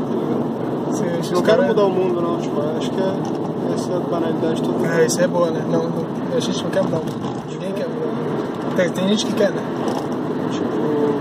tá 0.91 1.35
Não 1.35 1.41
quero 1.41 1.63
mudar 1.63 1.83
o 1.83 1.89
mundo, 1.89 2.21
não, 2.21 2.37
tipo, 2.37 2.55
acho 2.77 2.89
que 2.91 2.99
é 3.01 3.73
essa 3.73 3.99
banalidade 4.09 4.61
toda. 4.61 4.87
É, 4.87 5.05
isso 5.05 5.19
é 5.21 5.27
boa, 5.27 5.49
né? 5.51 5.61
Não, 5.69 5.83
não- 5.83 6.05
a 6.35 6.39
gente 6.39 6.63
não 6.63 6.69
quer 6.71 6.83
mudar. 6.83 6.97
o 6.97 6.99
mundo. 6.99 7.43
Ninguém 7.51 7.71
quer 7.73 7.87
mudar. 7.87 8.05
o 8.05 8.07
mundo. 8.07 8.75
Tem, 8.75 8.89
tem 8.89 9.07
gente 9.09 9.25
que 9.25 9.33
quer, 9.33 9.51
né? 9.51 9.61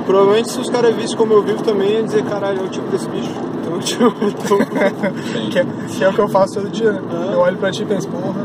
Provavelmente 0.06 0.50
se 0.50 0.60
os 0.60 0.68
caras 0.68 0.94
vissem 0.94 1.16
como 1.16 1.32
eu 1.32 1.42
vivo 1.42 1.62
também, 1.62 1.92
ia 1.92 2.02
dizer, 2.02 2.24
caralho, 2.24 2.60
é 2.60 2.62
o 2.64 2.68
tipo 2.68 2.86
desse 2.88 3.08
bicho. 3.08 3.30
Então, 3.60 3.78
tipo, 3.78 4.04
então. 4.24 4.58
Que 5.50 5.58
é, 5.58 5.66
que 5.88 6.04
é 6.04 6.08
o 6.08 6.12
que 6.12 6.18
eu 6.18 6.28
faço 6.28 6.54
todo 6.54 6.68
dia, 6.70 6.92
né? 6.92 7.00
Ah. 7.10 7.30
Eu 7.32 7.40
olho 7.40 7.56
pra 7.56 7.70
ti 7.70 7.82
e 7.82 7.86
penso, 7.86 8.08
porra, 8.08 8.44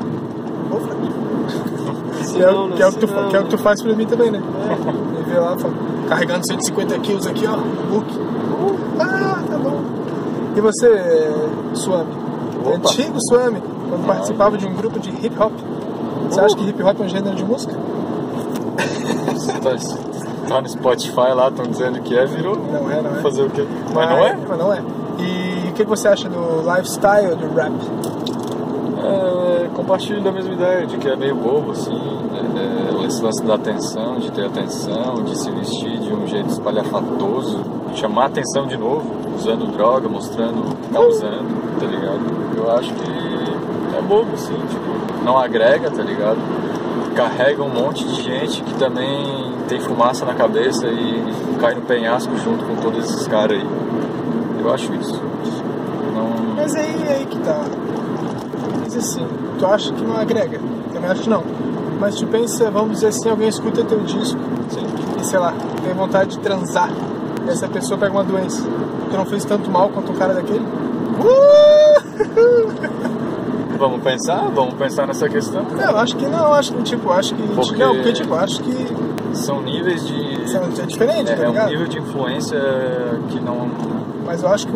vou 0.69 0.79
Que 0.79 2.41
é, 2.41 2.51
não, 2.51 2.71
que, 2.71 2.81
é 2.81 2.87
o 2.87 2.91
que, 2.93 2.99
tu, 2.99 3.07
não, 3.07 3.29
que 3.29 3.35
é 3.35 3.39
o 3.39 3.43
que 3.43 3.49
tu 3.49 3.57
né? 3.57 3.63
faz 3.63 3.81
pra 3.81 3.93
mim 3.93 4.05
também, 4.05 4.31
né? 4.31 4.41
E 5.19 5.29
vê 5.29 5.39
lá, 5.39 5.57
fala, 5.57 5.73
carregando 6.07 6.45
150 6.45 6.99
quilos 6.99 7.27
aqui, 7.27 7.45
ó, 7.45 7.57
book. 7.57 8.15
Uh, 8.15 8.77
ah, 8.99 9.43
tá 9.49 9.57
bom. 9.57 9.81
E 10.55 10.61
você, 10.61 11.31
Suami? 11.73 12.11
Opa. 12.65 12.75
Antigo 12.75 13.17
Suami, 13.27 13.61
quando 13.89 14.05
participava 14.05 14.57
de 14.57 14.65
um 14.65 14.73
grupo 14.75 14.99
de 14.99 15.09
hip 15.09 15.35
hop. 15.39 15.53
Você 16.29 16.39
acha 16.39 16.55
que 16.55 16.69
hip 16.69 16.81
hop 16.83 16.99
é 16.99 17.03
um 17.03 17.09
gênero 17.09 17.35
de 17.35 17.43
música? 17.43 17.73
Tá, 19.61 19.75
tá 20.49 20.61
no 20.61 20.67
Spotify 20.67 21.33
lá, 21.35 21.49
estão 21.49 21.65
dizendo 21.65 22.01
que 22.01 22.17
é, 22.17 22.25
virou. 22.25 22.55
Não 22.55 22.91
é, 22.91 23.01
não 23.01 23.11
é. 23.11 23.21
Fazer 23.21 23.43
o 23.43 23.49
quê? 23.49 23.65
Mas 23.93 24.09
não 24.09 24.25
é? 24.25 24.37
Mas 24.47 24.57
não 24.57 24.73
é. 24.73 24.81
E 25.19 25.69
o 25.69 25.73
que 25.73 25.83
que 25.83 25.89
você 25.89 26.07
acha 26.07 26.27
do 26.27 26.61
lifestyle 26.61 27.35
do 27.35 27.53
rap? 27.53 27.71
É, 29.01 29.69
compartilho 29.75 30.21
da 30.21 30.31
mesma 30.31 30.53
ideia, 30.53 30.85
de 30.85 30.97
que 30.97 31.07
é 31.07 31.15
meio 31.15 31.35
bobo, 31.35 31.71
assim, 31.71 31.97
é, 32.33 33.03
é, 33.03 33.05
esse 33.05 33.21
lance 33.21 33.43
da 33.43 33.55
atenção, 33.55 34.19
de 34.19 34.31
ter 34.31 34.45
atenção, 34.45 35.23
de 35.23 35.37
se 35.37 35.49
vestir 35.51 35.99
de 35.99 36.13
um 36.13 36.27
jeito 36.27 36.49
espalhafatoso, 36.49 37.63
chamar 37.95 38.25
atenção 38.25 38.67
de 38.67 38.77
novo, 38.77 39.09
usando 39.35 39.71
droga, 39.71 40.09
mostrando 40.09 40.59
o 40.59 40.75
que 40.75 40.89
tá 40.89 40.99
usando, 40.99 41.79
tá 41.79 41.85
ligado? 41.85 42.19
Eu 42.57 42.71
acho 42.71 42.93
que 42.93 43.97
é 43.97 44.01
bobo, 44.01 44.33
assim, 44.33 44.57
tipo, 44.67 45.23
não 45.23 45.37
agrega, 45.37 45.89
tá 45.89 46.03
ligado? 46.03 46.58
Carrega 47.19 47.61
um 47.61 47.69
monte 47.69 48.07
de 48.07 48.21
gente 48.21 48.63
que 48.63 48.73
também 48.75 49.51
tem 49.67 49.77
fumaça 49.81 50.23
na 50.23 50.33
cabeça 50.33 50.87
e 50.87 51.57
cai 51.59 51.75
no 51.75 51.81
penhasco 51.81 52.31
junto 52.37 52.63
com 52.63 52.77
todos 52.77 53.03
esses 53.03 53.27
caras 53.27 53.59
aí. 53.59 53.67
Eu 54.57 54.73
acho 54.73 54.93
isso. 54.93 55.21
Não... 56.15 56.55
Mas 56.55 56.73
aí, 56.75 56.95
aí 57.09 57.25
que 57.25 57.37
tá. 57.39 57.65
Mas 58.79 58.95
assim, 58.95 59.27
tu 59.57 59.65
acha 59.65 59.91
que 59.91 60.01
não 60.01 60.15
agrega? 60.15 60.61
Também 60.93 61.11
acho 61.11 61.23
que 61.23 61.29
não. 61.29 61.43
Mas 61.99 62.15
tu 62.15 62.25
pensa, 62.25 62.71
vamos 62.71 62.91
dizer 62.91 63.07
assim, 63.07 63.29
alguém 63.29 63.49
escuta 63.49 63.83
teu 63.83 63.99
disco 63.99 64.39
Sim. 64.69 64.87
e 65.19 65.25
sei 65.25 65.39
lá, 65.39 65.53
tem 65.83 65.93
vontade 65.93 66.37
de 66.37 66.39
transar. 66.39 66.89
Essa 67.49 67.67
pessoa 67.67 67.99
pega 67.99 68.13
uma 68.13 68.23
doença. 68.23 68.63
Tu 69.11 69.17
não 69.17 69.25
fez 69.25 69.43
tanto 69.43 69.69
mal 69.69 69.89
quanto 69.89 70.13
um 70.13 70.15
cara 70.15 70.33
daquele? 70.33 70.63
Uh! 71.19 72.89
Vamos 73.79 74.01
pensar? 74.03 74.49
Vamos 74.53 74.73
pensar 74.75 75.07
nessa 75.07 75.27
questão? 75.29 75.63
Não, 75.63 75.97
acho 75.97 76.15
que 76.17 76.25
não, 76.27 76.53
acho 76.53 76.73
que 76.73 76.83
tipo, 76.83 77.11
acho 77.11 77.33
que. 77.33 77.41
Porque- 77.55 77.77
Não, 77.83 77.95
porque 77.95 78.11
tipo, 78.13 78.35
acho 78.35 78.61
que 78.61 78.87
São 79.33 79.61
níveis 79.61 80.05
de. 80.05 80.43
isso 80.43 80.57
é 80.57 80.85
diferente, 80.85 81.31
É, 81.31 81.35
tá 81.35 81.43
é 81.43 81.47
um 81.47 81.51
ligado? 81.51 81.69
nível 81.69 81.87
de 81.87 81.99
influência 81.99 82.59
que 83.29 83.39
não. 83.39 83.69
Mas 84.25 84.43
eu 84.43 84.49
acho 84.49 84.67
que 84.67 84.73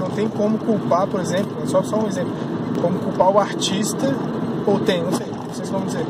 não 0.00 0.08
tem 0.10 0.28
como 0.28 0.56
culpar, 0.58 1.06
por 1.06 1.20
exemplo, 1.20 1.50
só, 1.66 1.82
só 1.82 1.96
um 1.96 2.06
exemplo, 2.08 2.32
como 2.80 2.98
culpar 2.98 3.30
o 3.30 3.38
artista, 3.38 4.14
ou 4.66 4.78
tem, 4.80 5.02
não 5.02 5.12
sei, 5.12 5.26
vocês 5.52 5.68
vão 5.70 5.82
dizer. 5.82 6.04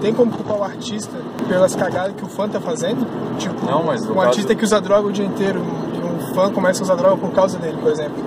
tem 0.00 0.12
como 0.12 0.30
culpar 0.32 0.58
o 0.58 0.64
artista 0.64 1.16
pelas 1.48 1.74
cagadas 1.74 2.14
que 2.16 2.24
o 2.24 2.28
fã 2.28 2.46
tá 2.48 2.60
fazendo? 2.60 3.06
Tipo, 3.38 3.64
Não, 3.66 3.84
mas 3.84 4.02
um 4.04 4.14
caso- 4.14 4.20
artista 4.26 4.54
que 4.54 4.64
usa 4.64 4.80
droga 4.80 5.08
o 5.08 5.12
dia 5.12 5.24
inteiro 5.24 5.62
e 5.94 5.98
um 5.98 6.34
fã 6.34 6.50
começa 6.52 6.82
a 6.82 6.84
usar 6.84 6.94
droga 6.94 7.16
por 7.16 7.30
causa 7.32 7.56
dele, 7.58 7.76
por 7.80 7.90
exemplo. 7.90 8.22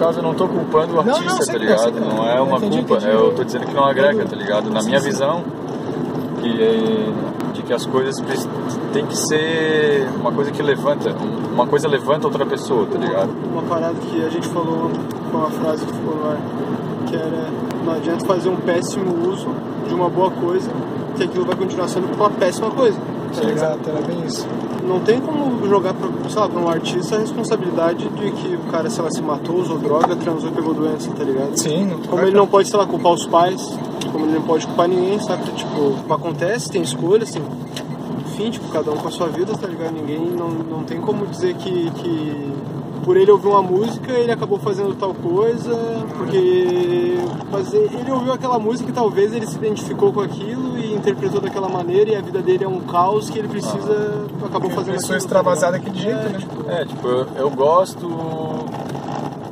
Caso, 0.00 0.18
eu 0.20 0.22
não 0.22 0.32
tô 0.32 0.48
culpando 0.48 0.94
o 0.94 0.98
artista, 0.98 1.20
não, 1.20 1.26
tá 1.28 1.34
não, 1.36 1.42
sei 1.42 1.58
ligado? 1.58 1.92
que 1.92 2.00
não. 2.00 2.26
É 2.26 2.40
uma 2.40 2.56
Entendi, 2.56 2.78
culpa, 2.78 2.94
entendi. 2.94 3.12
eu 3.12 3.34
tô 3.34 3.44
dizendo 3.44 3.66
que 3.66 3.74
não 3.74 3.84
agrega, 3.84 4.24
tá 4.24 4.34
ligado? 4.34 4.70
Na 4.70 4.82
minha 4.82 4.98
visão, 4.98 5.44
que, 6.40 6.62
é- 6.62 7.52
de 7.52 7.62
que 7.62 7.72
as 7.74 7.84
coisas 7.84 8.16
tem 8.94 9.04
que 9.04 9.14
ser 9.18 10.08
uma 10.18 10.32
coisa 10.32 10.50
que 10.50 10.62
levanta, 10.62 11.14
uma 11.52 11.66
coisa 11.66 11.86
levanta 11.86 12.26
outra 12.26 12.46
pessoa, 12.46 12.86
tá 12.86 12.96
ligado? 12.98 13.30
Uma 13.52 13.60
parada 13.62 13.92
que 13.94 14.24
a 14.24 14.30
gente 14.30 14.48
falou 14.48 14.90
foi 15.30 15.38
uma 15.40 15.50
frase 15.50 15.84
que 15.84 15.92
ficou 15.92 16.14
ar, 16.30 16.38
que 17.06 17.14
era 17.16 17.50
não 17.84 17.92
adianta 17.92 18.24
fazer 18.24 18.48
um 18.48 18.56
péssimo 18.56 19.28
uso 19.28 19.48
de 19.86 19.92
uma 19.94 20.08
boa 20.08 20.30
coisa, 20.30 20.70
que 21.16 21.24
aquilo 21.24 21.44
vai 21.44 21.56
continuar 21.56 21.88
sendo 21.88 22.06
uma 22.16 22.30
péssima 22.30 22.70
coisa. 22.70 22.96
Tá? 23.34 23.50
Exato, 23.50 23.88
era 23.88 24.00
bem 24.02 24.24
isso. 24.26 24.46
Não 24.86 25.00
tem 25.00 25.20
como 25.20 25.66
jogar 25.68 25.94
pra, 25.94 26.08
sei 26.28 26.40
lá, 26.40 26.48
pra 26.48 26.60
um 26.60 26.68
artista 26.68 27.16
a 27.16 27.18
responsabilidade 27.18 28.08
de 28.08 28.30
que 28.32 28.54
o 28.54 28.70
cara, 28.70 28.90
sei 28.90 29.04
lá, 29.04 29.10
se 29.10 29.22
matou, 29.22 29.56
usou 29.56 29.78
droga, 29.78 30.16
transou 30.16 30.50
e 30.50 30.52
pegou 30.52 30.74
doença, 30.74 31.10
tá 31.12 31.22
ligado? 31.22 31.56
Sim, 31.56 31.86
não 31.86 31.98
Como 31.98 32.22
ele 32.22 32.36
não 32.36 32.46
pode, 32.46 32.68
sei 32.68 32.78
lá, 32.78 32.86
culpar 32.86 33.12
os 33.12 33.26
pais, 33.26 33.78
como 34.10 34.26
ele 34.26 34.34
não 34.34 34.42
pode 34.42 34.66
culpar 34.66 34.88
ninguém, 34.88 35.18
sabe? 35.20 35.44
Tipo, 35.52 36.12
acontece, 36.12 36.70
tem 36.70 36.82
escolhas, 36.82 37.30
tem. 37.30 37.42
Enfim, 38.26 38.50
tipo, 38.50 38.68
cada 38.68 38.90
um 38.90 38.96
com 38.96 39.08
a 39.08 39.10
sua 39.10 39.28
vida, 39.28 39.52
tá 39.56 39.66
ligado? 39.66 39.92
Ninguém. 39.92 40.18
Não, 40.18 40.48
não 40.48 40.82
tem 40.82 41.00
como 41.00 41.26
dizer 41.26 41.54
que, 41.54 41.90
que 41.90 42.52
por 43.04 43.16
ele 43.16 43.30
ouvir 43.30 43.48
uma 43.48 43.62
música 43.62 44.12
ele 44.12 44.32
acabou 44.32 44.58
fazendo 44.58 44.94
tal 44.94 45.14
coisa, 45.14 45.76
porque. 46.16 47.18
Mas 47.50 47.72
ele 47.72 48.10
ouviu 48.10 48.32
aquela 48.32 48.58
música 48.58 48.90
e 48.90 48.92
talvez 48.92 49.32
ele 49.32 49.46
se 49.46 49.56
identificou 49.56 50.12
com 50.12 50.20
aquilo 50.20 50.69
interpretou 51.00 51.40
daquela 51.40 51.68
maneira 51.68 52.10
e 52.10 52.16
a 52.16 52.20
vida 52.20 52.40
dele 52.40 52.64
é 52.64 52.68
um 52.68 52.80
caos 52.80 53.28
que 53.28 53.38
ele 53.38 53.48
precisa. 53.48 54.24
acabou 54.44 54.70
fazendo 54.70 54.96
aquilo, 54.96 55.16
extravasada 55.16 55.72
daquele 55.78 55.98
jeito, 55.98 56.18
É, 56.18 56.28
né? 56.28 56.38
tipo, 56.38 56.70
É, 56.70 56.84
tipo, 56.84 57.08
eu, 57.08 57.26
eu 57.36 57.50
gosto 57.50 58.08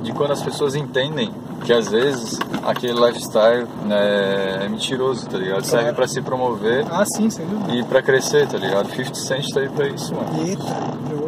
de 0.02 0.12
quando 0.12 0.32
as 0.32 0.42
pessoas 0.42 0.74
entendem 0.74 1.30
que 1.64 1.72
às 1.72 1.88
vezes 1.88 2.38
aquele 2.64 2.94
lifestyle 2.94 3.66
né, 3.84 4.64
é 4.64 4.68
mentiroso, 4.68 5.28
tá 5.28 5.36
ligado? 5.36 5.64
Serve 5.64 5.82
Claro. 5.84 5.96
pra 5.96 6.06
se 6.08 6.22
promover 6.22 6.86
Ah, 6.90 7.04
sim, 7.04 7.28
sem 7.28 7.44
dúvida. 7.46 7.74
e 7.74 7.82
pra 7.84 8.00
crescer, 8.00 8.46
tá 8.46 8.56
ligado? 8.56 8.88
50 8.90 9.14
Cent 9.14 9.44
tá 9.52 9.60
aí 9.60 9.68
pra 9.68 9.88
isso, 9.88 10.14
mano. 10.14 10.28
Eita, 10.46 10.62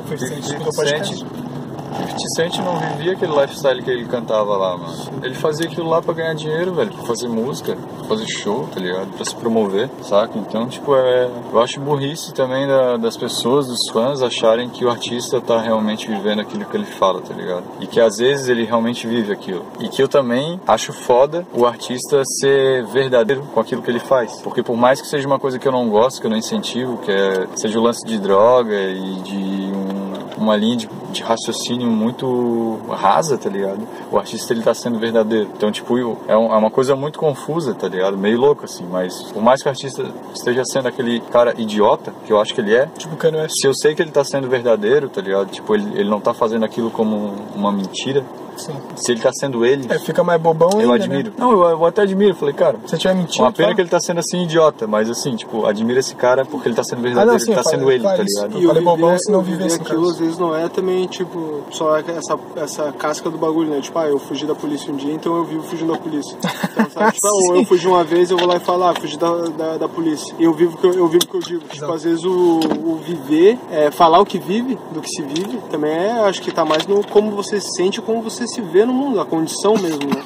First 0.06 0.24
50 0.28 0.42
Cent 0.46 0.58
no 0.58 0.72
podcast. 0.72 1.16
Cent, 1.16 1.26
50 1.26 2.28
Cent 2.36 2.58
não 2.58 2.78
vivia 2.78 3.12
aquele 3.12 3.32
lifestyle 3.32 3.82
que 3.82 3.90
ele 3.90 4.04
cantava 4.06 4.56
lá, 4.56 4.76
mano. 4.76 4.94
Ele 5.22 5.34
fazia 5.34 5.66
aquilo 5.66 5.88
lá 5.88 6.00
pra 6.00 6.14
ganhar 6.14 6.34
dinheiro, 6.34 6.72
velho, 6.74 6.90
pra 6.92 7.02
fazer 7.04 7.28
música, 7.28 7.76
fazer 8.10 8.26
show, 8.26 8.68
tá 8.72 8.80
ligado? 8.80 9.08
Pra 9.16 9.24
se 9.24 9.34
promover, 9.34 9.88
saca? 10.02 10.38
Então, 10.38 10.66
tipo, 10.68 10.94
é. 10.96 11.30
Eu 11.52 11.60
acho 11.60 11.80
burrice 11.80 12.32
também 12.34 12.66
da- 12.66 12.96
das 12.96 13.16
pessoas, 13.16 13.66
dos 13.66 13.88
fãs, 13.92 14.20
acharem 14.22 14.68
que 14.68 14.84
o 14.84 14.90
artista 14.90 15.40
tá 15.40 15.60
realmente 15.60 16.08
vivendo 16.08 16.40
aquilo 16.40 16.64
que 16.64 16.76
ele 16.76 16.84
fala, 16.84 17.20
tá 17.20 17.32
ligado? 17.34 17.64
E 17.80 17.86
que 17.86 18.00
às 18.00 18.18
vezes 18.18 18.48
ele 18.48 18.64
realmente 18.64 19.06
vive 19.06 19.32
aquilo. 19.32 19.64
E 19.78 19.88
que 19.88 20.02
eu 20.02 20.08
também 20.08 20.60
acho 20.66 20.92
foda 20.92 21.46
o 21.54 21.64
artista 21.64 22.22
ser 22.24 22.84
verdadeiro 22.86 23.42
com 23.54 23.60
aquilo 23.60 23.80
que 23.82 23.90
ele 23.90 24.00
faz. 24.00 24.40
Porque 24.42 24.62
por 24.62 24.76
mais 24.76 25.00
que 25.00 25.06
seja 25.06 25.26
uma 25.26 25.38
coisa 25.38 25.58
que 25.58 25.66
eu 25.68 25.72
não 25.72 25.88
gosto, 25.88 26.20
que 26.20 26.26
eu 26.26 26.30
não 26.30 26.36
incentivo, 26.36 26.98
que 26.98 27.10
é, 27.10 27.46
seja 27.54 27.78
o 27.78 27.82
lance 27.82 28.04
de 28.06 28.18
droga 28.18 28.74
e 28.76 29.14
de 29.22 29.72
um 29.74 30.10
uma 30.40 30.56
linha 30.56 30.74
de, 30.74 30.88
de 31.10 31.22
raciocínio 31.22 31.88
muito 31.88 32.78
rasa, 32.88 33.36
tá 33.38 33.48
ligado? 33.50 33.80
O 34.10 34.18
artista 34.18 34.52
ele 34.52 34.62
tá 34.62 34.74
sendo 34.74 34.98
verdadeiro. 34.98 35.48
Então, 35.56 35.70
tipo, 35.70 35.98
eu- 35.98 36.18
é, 36.28 36.36
um- 36.36 36.52
é 36.52 36.56
uma 36.56 36.70
coisa 36.70 36.94
muito 36.96 37.18
confusa, 37.18 37.74
tá 37.74 37.88
ligado? 37.88 38.16
Meio 38.16 38.38
louco, 38.38 38.64
assim. 38.64 38.84
Mas 38.90 39.22
por 39.32 39.42
mais 39.42 39.62
que 39.62 39.68
o 39.68 39.70
artista 39.70 40.04
esteja 40.34 40.62
sendo 40.64 40.88
aquele 40.88 41.20
cara 41.20 41.54
idiota, 41.58 42.12
que 42.26 42.32
eu 42.32 42.40
acho 42.40 42.54
que 42.54 42.60
ele 42.60 42.74
é, 42.74 42.86
Tipo, 42.98 43.16
se 43.48 43.66
eu 43.66 43.74
sei 43.74 43.94
que 43.94 44.02
ele 44.02 44.10
tá 44.10 44.24
sendo 44.24 44.48
verdadeiro, 44.48 45.08
tá 45.08 45.20
ligado? 45.20 45.48
Tipo, 45.50 45.74
ele, 45.74 45.98
ele 46.00 46.08
não 46.10 46.20
tá 46.20 46.32
fazendo 46.34 46.64
aquilo 46.64 46.90
como 46.90 47.32
uma 47.54 47.70
mentira. 47.72 48.24
Sim. 48.56 48.74
Se 48.94 49.12
ele 49.12 49.20
tá 49.22 49.30
sendo 49.32 49.64
ele, 49.64 49.86
É, 49.88 49.98
fica 49.98 50.22
mais 50.22 50.38
bobão 50.38 50.68
eu 50.74 50.80
ainda, 50.92 50.94
admiro. 50.96 51.30
Né? 51.30 51.36
Não, 51.38 51.52
eu, 51.52 51.62
eu 51.70 51.86
até 51.86 52.02
admiro. 52.02 52.34
Falei, 52.34 52.52
cara, 52.54 52.76
Se 52.84 52.90
você 52.90 52.98
tiver 52.98 53.14
mentindo, 53.14 53.44
uma 53.44 53.52
pena 53.52 53.68
fala. 53.68 53.74
que 53.74 53.80
ele 53.80 53.88
tá 53.88 53.98
sendo 54.00 54.20
assim 54.20 54.42
idiota, 54.42 54.86
mas 54.86 55.08
assim, 55.08 55.34
tipo, 55.34 55.64
admiro 55.64 55.98
esse 55.98 56.14
cara 56.14 56.44
porque 56.44 56.68
ele 56.68 56.74
tá 56.74 56.84
sendo 56.84 57.00
verdadeiro, 57.00 57.36
Ah, 57.36 57.38
sim, 57.38 57.52
ele 57.52 57.54
tá 57.54 57.60
eu 57.60 57.64
falei- 57.64 57.78
sendo 57.78 57.90
ele, 57.92 58.04
tá 58.04 58.16
ligado? 58.22 58.54
Eu 58.54 58.60
E 58.60 58.64
o 58.64 58.68
falei 58.68 58.82
bobão 58.84 59.06
viver- 59.08 59.18
se 59.20 59.32
não 59.32 59.40
vivesse, 59.40 59.78
no 59.78 59.84
aquilo 59.86 60.10
às 60.10 60.18
vezes 60.18 60.38
não 60.38 60.54
é 60.54 60.68
também, 60.68 60.99
tipo, 61.06 61.62
só 61.70 61.96
essa, 61.98 62.38
essa 62.56 62.92
casca 62.92 63.30
do 63.30 63.38
bagulho, 63.38 63.70
né? 63.70 63.80
Tipo, 63.80 63.98
ah, 63.98 64.06
eu 64.06 64.18
fugi 64.18 64.46
da 64.46 64.54
polícia 64.54 64.92
um 64.92 64.96
dia, 64.96 65.12
então 65.12 65.36
eu 65.36 65.44
vivo 65.44 65.62
fugindo 65.62 65.92
da 65.92 65.98
polícia. 65.98 66.36
Então, 66.72 66.90
sabe? 66.90 67.12
tipo, 67.14 67.26
ah, 67.26 67.30
ou 67.32 67.56
eu 67.56 67.64
fugi 67.64 67.86
uma 67.86 68.04
vez, 68.04 68.30
eu 68.30 68.36
vou 68.38 68.46
lá 68.48 68.56
e 68.56 68.60
falo, 68.60 68.84
ah, 68.84 68.94
fugi 68.94 69.16
da, 69.18 69.32
da, 69.48 69.76
da 69.78 69.88
polícia. 69.88 70.34
E 70.38 70.44
eu 70.44 70.52
vivo 70.52 70.76
o 70.76 70.78
que 70.78 70.86
eu, 70.86 70.94
eu 70.94 71.08
vivo 71.08 71.26
que 71.26 71.34
eu 71.36 71.40
digo. 71.40 71.60
Tipo, 71.60 71.74
Exato. 71.76 71.92
às 71.92 72.04
vezes 72.04 72.24
o, 72.24 72.60
o 72.84 73.00
viver, 73.04 73.58
é, 73.70 73.90
falar 73.90 74.20
o 74.20 74.26
que 74.26 74.38
vive, 74.38 74.78
do 74.92 75.00
que 75.00 75.08
se 75.08 75.22
vive, 75.22 75.58
também 75.70 75.90
é, 75.92 76.12
acho 76.20 76.40
que 76.42 76.50
tá 76.52 76.64
mais 76.64 76.86
no 76.86 77.06
como 77.06 77.30
você 77.32 77.60
se 77.60 77.70
sente, 77.76 78.00
como 78.00 78.22
você 78.22 78.46
se 78.46 78.60
vê 78.60 78.84
no 78.84 78.92
mundo, 78.92 79.20
a 79.20 79.24
condição 79.24 79.74
mesmo, 79.74 80.06
né? 80.08 80.22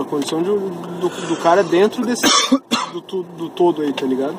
A 0.00 0.04
condição 0.04 0.40
de- 0.42 0.48
do, 0.48 1.26
do 1.26 1.36
cara 1.42 1.62
dentro 1.64 2.06
desse, 2.06 2.22
do, 2.92 3.22
do 3.22 3.48
todo 3.48 3.82
aí, 3.82 3.92
tá 3.92 4.06
ligado? 4.06 4.36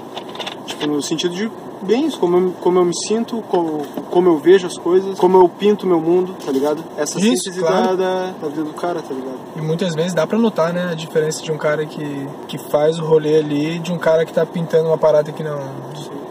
Tipo, 0.65 0.87
no 0.87 1.01
sentido 1.01 1.35
de 1.35 1.51
bem 1.83 2.05
isso, 2.05 2.19
como 2.19 2.37
eu, 2.37 2.51
como 2.59 2.79
eu 2.79 2.85
me 2.85 2.95
sinto, 2.95 3.41
como, 3.49 3.85
como 4.09 4.29
eu 4.29 4.37
vejo 4.37 4.65
as 4.67 4.77
coisas, 4.77 5.17
como 5.17 5.37
eu 5.37 5.49
pinto 5.49 5.85
meu 5.85 5.99
mundo, 5.99 6.35
tá 6.43 6.51
ligado? 6.51 6.83
Essa 6.97 7.19
Isso, 7.19 7.43
síntese 7.43 7.59
claro. 7.59 7.95
da, 7.97 8.25
da, 8.25 8.31
da 8.41 8.47
vida 8.47 8.63
do 8.63 8.73
cara, 8.73 9.01
tá 9.01 9.13
ligado? 9.13 9.37
E 9.55 9.61
muitas 9.61 9.93
vezes 9.93 10.13
dá 10.13 10.25
pra 10.25 10.37
notar, 10.37 10.73
né, 10.73 10.89
a 10.91 10.95
diferença 10.95 11.43
de 11.43 11.51
um 11.51 11.57
cara 11.57 11.85
que, 11.85 12.27
que 12.47 12.57
faz 12.57 12.97
o 12.99 13.05
rolê 13.05 13.37
ali 13.37 13.79
de 13.79 13.91
um 13.91 13.97
cara 13.97 14.25
que 14.25 14.33
tá 14.33 14.45
pintando 14.45 14.87
uma 14.89 14.97
parada 14.97 15.31
que 15.31 15.43
não, 15.43 15.59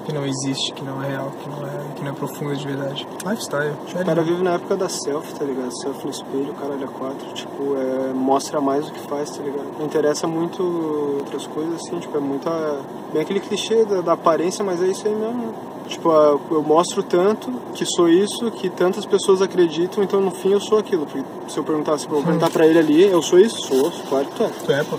que 0.04 0.12
não 0.12 0.24
existe, 0.24 0.72
que 0.72 0.84
não 0.84 1.02
é 1.02 1.08
real, 1.08 1.32
que 1.42 1.48
não 1.48 1.66
é, 1.66 1.81
que 2.02 2.04
não 2.04 2.12
é 2.12 2.14
profunda 2.14 2.56
de 2.56 2.66
verdade. 2.66 3.06
Lifestyle. 3.24 3.72
O 4.00 4.04
cara 4.04 4.22
vive 4.22 4.42
na 4.42 4.54
época 4.54 4.76
da 4.76 4.88
selfie, 4.88 5.34
tá 5.34 5.44
ligado? 5.44 5.70
Selfie 5.80 6.04
no 6.04 6.10
espelho, 6.10 6.50
o 6.50 6.54
caralho 6.54 6.84
a 6.84 6.88
quatro, 6.88 7.32
tipo, 7.32 7.76
é, 7.76 8.12
mostra 8.12 8.60
mais 8.60 8.88
o 8.88 8.92
que 8.92 9.00
faz, 9.08 9.30
tá 9.30 9.42
ligado? 9.42 9.66
Não 9.78 9.86
interessa 9.86 10.26
muito 10.26 10.62
outras 11.20 11.46
coisas, 11.46 11.74
assim, 11.76 11.98
tipo, 12.00 12.16
é 12.16 12.20
muito 12.20 12.48
a- 12.48 12.80
bem 13.12 13.22
aquele 13.22 13.40
clichê 13.40 13.84
da, 13.84 14.00
da 14.00 14.12
aparência, 14.14 14.64
mas 14.64 14.82
é 14.82 14.86
isso 14.88 15.06
aí 15.06 15.14
mesmo, 15.14 15.36
né? 15.46 15.52
Tipo, 15.88 16.10
eu 16.50 16.62
mostro 16.62 17.02
tanto 17.02 17.50
que 17.74 17.84
sou 17.84 18.08
isso, 18.08 18.50
que 18.52 18.70
tantas 18.70 19.04
pessoas 19.04 19.42
acreditam, 19.42 20.02
então 20.02 20.20
no 20.20 20.30
fim 20.30 20.52
eu 20.52 20.60
sou 20.60 20.78
aquilo. 20.78 21.04
Porque 21.06 21.22
se 21.48 21.58
eu 21.58 21.64
perguntasse, 21.64 22.06
vou 22.08 22.22
perguntar 22.22 22.50
pra 22.50 22.66
ele 22.66 22.78
ali, 22.78 23.02
eu 23.02 23.20
sou 23.20 23.38
isso? 23.38 23.60
Sou, 23.66 23.90
claro 24.08 24.24
que 24.26 24.36
tu 24.36 24.42
é. 24.44 24.48
Tu 24.64 24.72
é, 24.72 24.84
pô. 24.84 24.96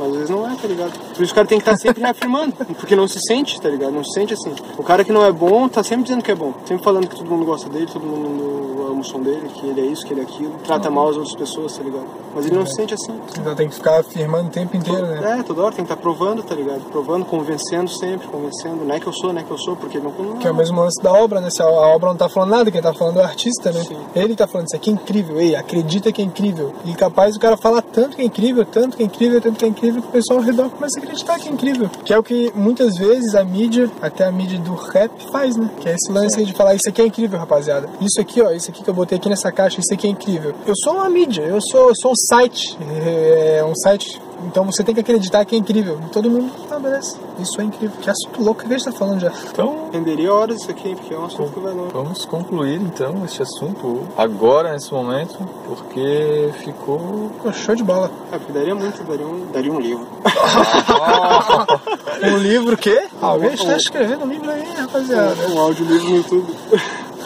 Mas 0.00 0.08
às 0.08 0.14
vezes 0.14 0.30
não 0.30 0.50
é, 0.50 0.56
tá 0.56 0.66
ligado? 0.66 0.98
Por 1.14 1.22
isso 1.22 1.32
o 1.32 1.34
cara 1.34 1.46
tem 1.46 1.58
que 1.58 1.68
estar 1.68 1.76
sempre 1.76 2.00
reafirmando, 2.00 2.56
porque 2.56 2.96
não 2.96 3.06
se 3.06 3.20
sente, 3.20 3.60
tá 3.60 3.68
ligado? 3.68 3.92
Não 3.92 4.02
se 4.02 4.14
sente 4.14 4.32
assim. 4.32 4.54
O 4.78 4.82
cara 4.82 5.04
que 5.04 5.12
não 5.12 5.26
é 5.26 5.30
bom 5.30 5.68
tá 5.68 5.82
sempre 5.82 6.04
dizendo 6.04 6.22
que 6.22 6.30
é 6.30 6.34
bom, 6.34 6.54
sempre 6.64 6.82
falando 6.82 7.06
que 7.06 7.16
todo 7.16 7.30
mundo 7.30 7.44
gosta 7.44 7.68
dele, 7.68 7.86
todo 7.86 8.06
mundo 8.06 8.86
ama 8.90 9.00
o 9.00 9.04
som 9.04 9.20
dele, 9.20 9.48
que 9.54 9.66
ele 9.66 9.80
é 9.80 9.84
isso, 9.84 10.06
que 10.06 10.14
ele 10.14 10.20
é 10.20 10.24
aquilo, 10.24 10.52
trata 10.64 10.90
mal 10.90 11.08
as 11.10 11.16
outras 11.16 11.36
pessoas, 11.36 11.76
tá 11.76 11.82
ligado? 11.82 12.06
Mas 12.34 12.46
ele 12.46 12.56
não 12.56 12.64
se 12.64 12.74
sente 12.74 12.94
assim. 12.94 13.12
Então 13.38 13.54
tem 13.54 13.68
que 13.68 13.74
ficar 13.74 14.00
afirmando 14.00 14.48
o 14.48 14.50
tempo 14.50 14.76
inteiro, 14.76 15.06
né? 15.06 15.40
É, 15.40 15.42
toda 15.42 15.62
hora 15.62 15.74
tem 15.74 15.84
que 15.84 15.92
estar 15.92 16.00
provando, 16.00 16.42
tá 16.42 16.54
ligado? 16.54 16.80
Provando, 16.90 17.24
convencendo 17.24 17.90
sempre, 17.90 18.26
convencendo. 18.28 18.84
Não 18.84 18.94
é 18.94 19.00
que 19.00 19.06
eu 19.06 19.12
sou, 19.12 19.32
não 19.32 19.40
é 19.40 19.44
que 19.44 19.50
eu 19.50 19.58
sou, 19.58 19.76
porque 19.76 19.98
não. 19.98 20.10
não 20.12 20.36
Que 20.36 20.46
é 20.46 20.50
o 20.50 20.54
mesmo 20.54 20.80
lance 20.80 21.02
da 21.02 21.12
obra, 21.12 21.40
né? 21.40 21.50
Se 21.50 21.62
a, 21.62 21.66
a 21.66 21.88
obra 21.94 22.08
não 22.10 22.16
tá 22.16 22.28
falando 22.28 22.50
nada, 22.50 22.70
quem 22.70 22.80
tá 22.80 22.94
falando 22.94 23.18
é 23.18 23.22
o 23.22 23.24
artista, 23.24 23.72
né? 23.72 23.82
Sim. 23.84 23.96
Ele 24.14 24.34
tá 24.36 24.46
falando, 24.46 24.68
isso 24.68 24.76
aqui 24.76 24.90
é 24.90 24.92
incrível, 24.92 25.40
ei, 25.40 25.56
acredita 25.56 26.12
que 26.12 26.22
é 26.22 26.24
incrível. 26.24 26.72
E 26.84 26.94
capaz 26.94 27.36
o 27.36 27.40
cara 27.40 27.56
falar 27.56 27.82
tanto 27.82 28.16
que 28.16 28.22
é 28.22 28.24
incrível, 28.24 28.64
tanto 28.64 28.96
que 28.96 29.02
é 29.02 29.06
incrível, 29.06 29.40
tanto 29.40 29.58
que 29.58 29.64
é 29.64 29.68
incrível, 29.68 29.89
que 29.92 30.08
o 30.08 30.10
pessoal 30.10 30.38
ao 30.38 30.44
redor 30.44 30.70
começa 30.70 30.98
a 30.98 31.02
acreditar 31.02 31.38
que 31.38 31.48
é 31.48 31.52
incrível. 31.52 31.90
Que 32.04 32.12
é 32.12 32.18
o 32.18 32.22
que 32.22 32.52
muitas 32.54 32.96
vezes 32.96 33.34
a 33.34 33.44
mídia, 33.44 33.90
até 34.00 34.24
a 34.24 34.32
mídia 34.32 34.58
do 34.58 34.74
rap, 34.74 35.10
faz, 35.32 35.56
né? 35.56 35.70
Que 35.80 35.88
é 35.88 35.94
esse 35.94 36.10
lance 36.10 36.38
aí 36.38 36.46
de 36.46 36.52
falar, 36.52 36.74
isso 36.74 36.88
aqui 36.88 37.02
é 37.02 37.06
incrível, 37.06 37.38
rapaziada. 37.38 37.88
Isso 38.00 38.20
aqui, 38.20 38.40
ó, 38.40 38.50
isso 38.50 38.70
aqui 38.70 38.82
que 38.82 38.90
eu 38.90 38.94
botei 38.94 39.18
aqui 39.18 39.28
nessa 39.28 39.50
caixa, 39.50 39.80
isso 39.80 39.92
aqui 39.92 40.06
é 40.06 40.10
incrível. 40.10 40.54
Eu 40.66 40.74
sou 40.76 40.94
uma 40.94 41.08
mídia, 41.08 41.42
eu 41.42 41.60
sou, 41.60 41.88
eu 41.88 41.94
sou 41.96 42.12
um 42.12 42.16
site. 42.16 42.78
É 43.10 43.64
um 43.64 43.74
site. 43.74 44.20
Então 44.46 44.64
você 44.64 44.82
tem 44.82 44.94
que 44.94 45.00
acreditar 45.00 45.44
que 45.44 45.54
é 45.54 45.58
incrível. 45.58 45.98
E 46.06 46.10
todo 46.10 46.30
mundo, 46.30 46.52
ah, 46.70 46.78
beleza, 46.78 47.16
isso 47.38 47.60
é 47.60 47.64
incrível. 47.64 47.96
Que 48.00 48.10
assunto 48.10 48.42
louco 48.42 48.60
que 48.60 48.66
a 48.66 48.76
gente 48.76 48.84
tá 48.84 48.92
falando 48.92 49.20
já. 49.20 49.32
Então, 49.50 49.90
Renderia 49.92 50.32
horas 50.32 50.60
isso 50.60 50.70
aqui, 50.70 50.94
porque 50.94 51.12
é 51.14 51.18
um 51.18 51.26
assunto 51.26 51.52
que 51.52 51.60
vai 51.60 51.72
longe. 51.72 51.92
Vamos 51.92 52.24
concluir 52.24 52.80
então 52.80 53.24
este 53.24 53.42
assunto 53.42 54.02
agora, 54.16 54.72
nesse 54.72 54.92
momento, 54.92 55.38
porque 55.66 56.50
ficou. 56.58 57.30
Pô, 57.42 57.52
show 57.52 57.74
de 57.74 57.82
bola. 57.82 58.10
É, 58.32 58.38
porque 58.38 58.52
daria 58.52 58.74
muito, 58.74 59.02
daria 59.04 59.26
um, 59.26 59.46
daria 59.52 59.72
um 59.72 59.80
livro. 59.80 60.06
Um 62.22 62.36
livro 62.36 62.74
o 62.74 62.76
quê? 62.76 63.06
Alguém 63.20 63.54
está 63.54 63.74
escrevendo 63.76 64.24
um 64.24 64.28
livro 64.28 64.50
aí, 64.50 64.74
rapaziada. 64.76 65.48
Um 65.48 65.58
audiolivro 65.58 66.10
no 66.10 66.16
YouTube. 66.16 66.54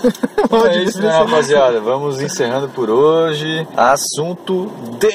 É 0.70 0.82
isso, 0.82 1.00
né, 1.02 1.08
rapaziada? 1.08 1.80
Vamos 1.80 2.20
encerrando 2.20 2.68
por 2.68 2.88
hoje. 2.88 3.66
Assunto 3.76 4.70
10. 4.98 5.14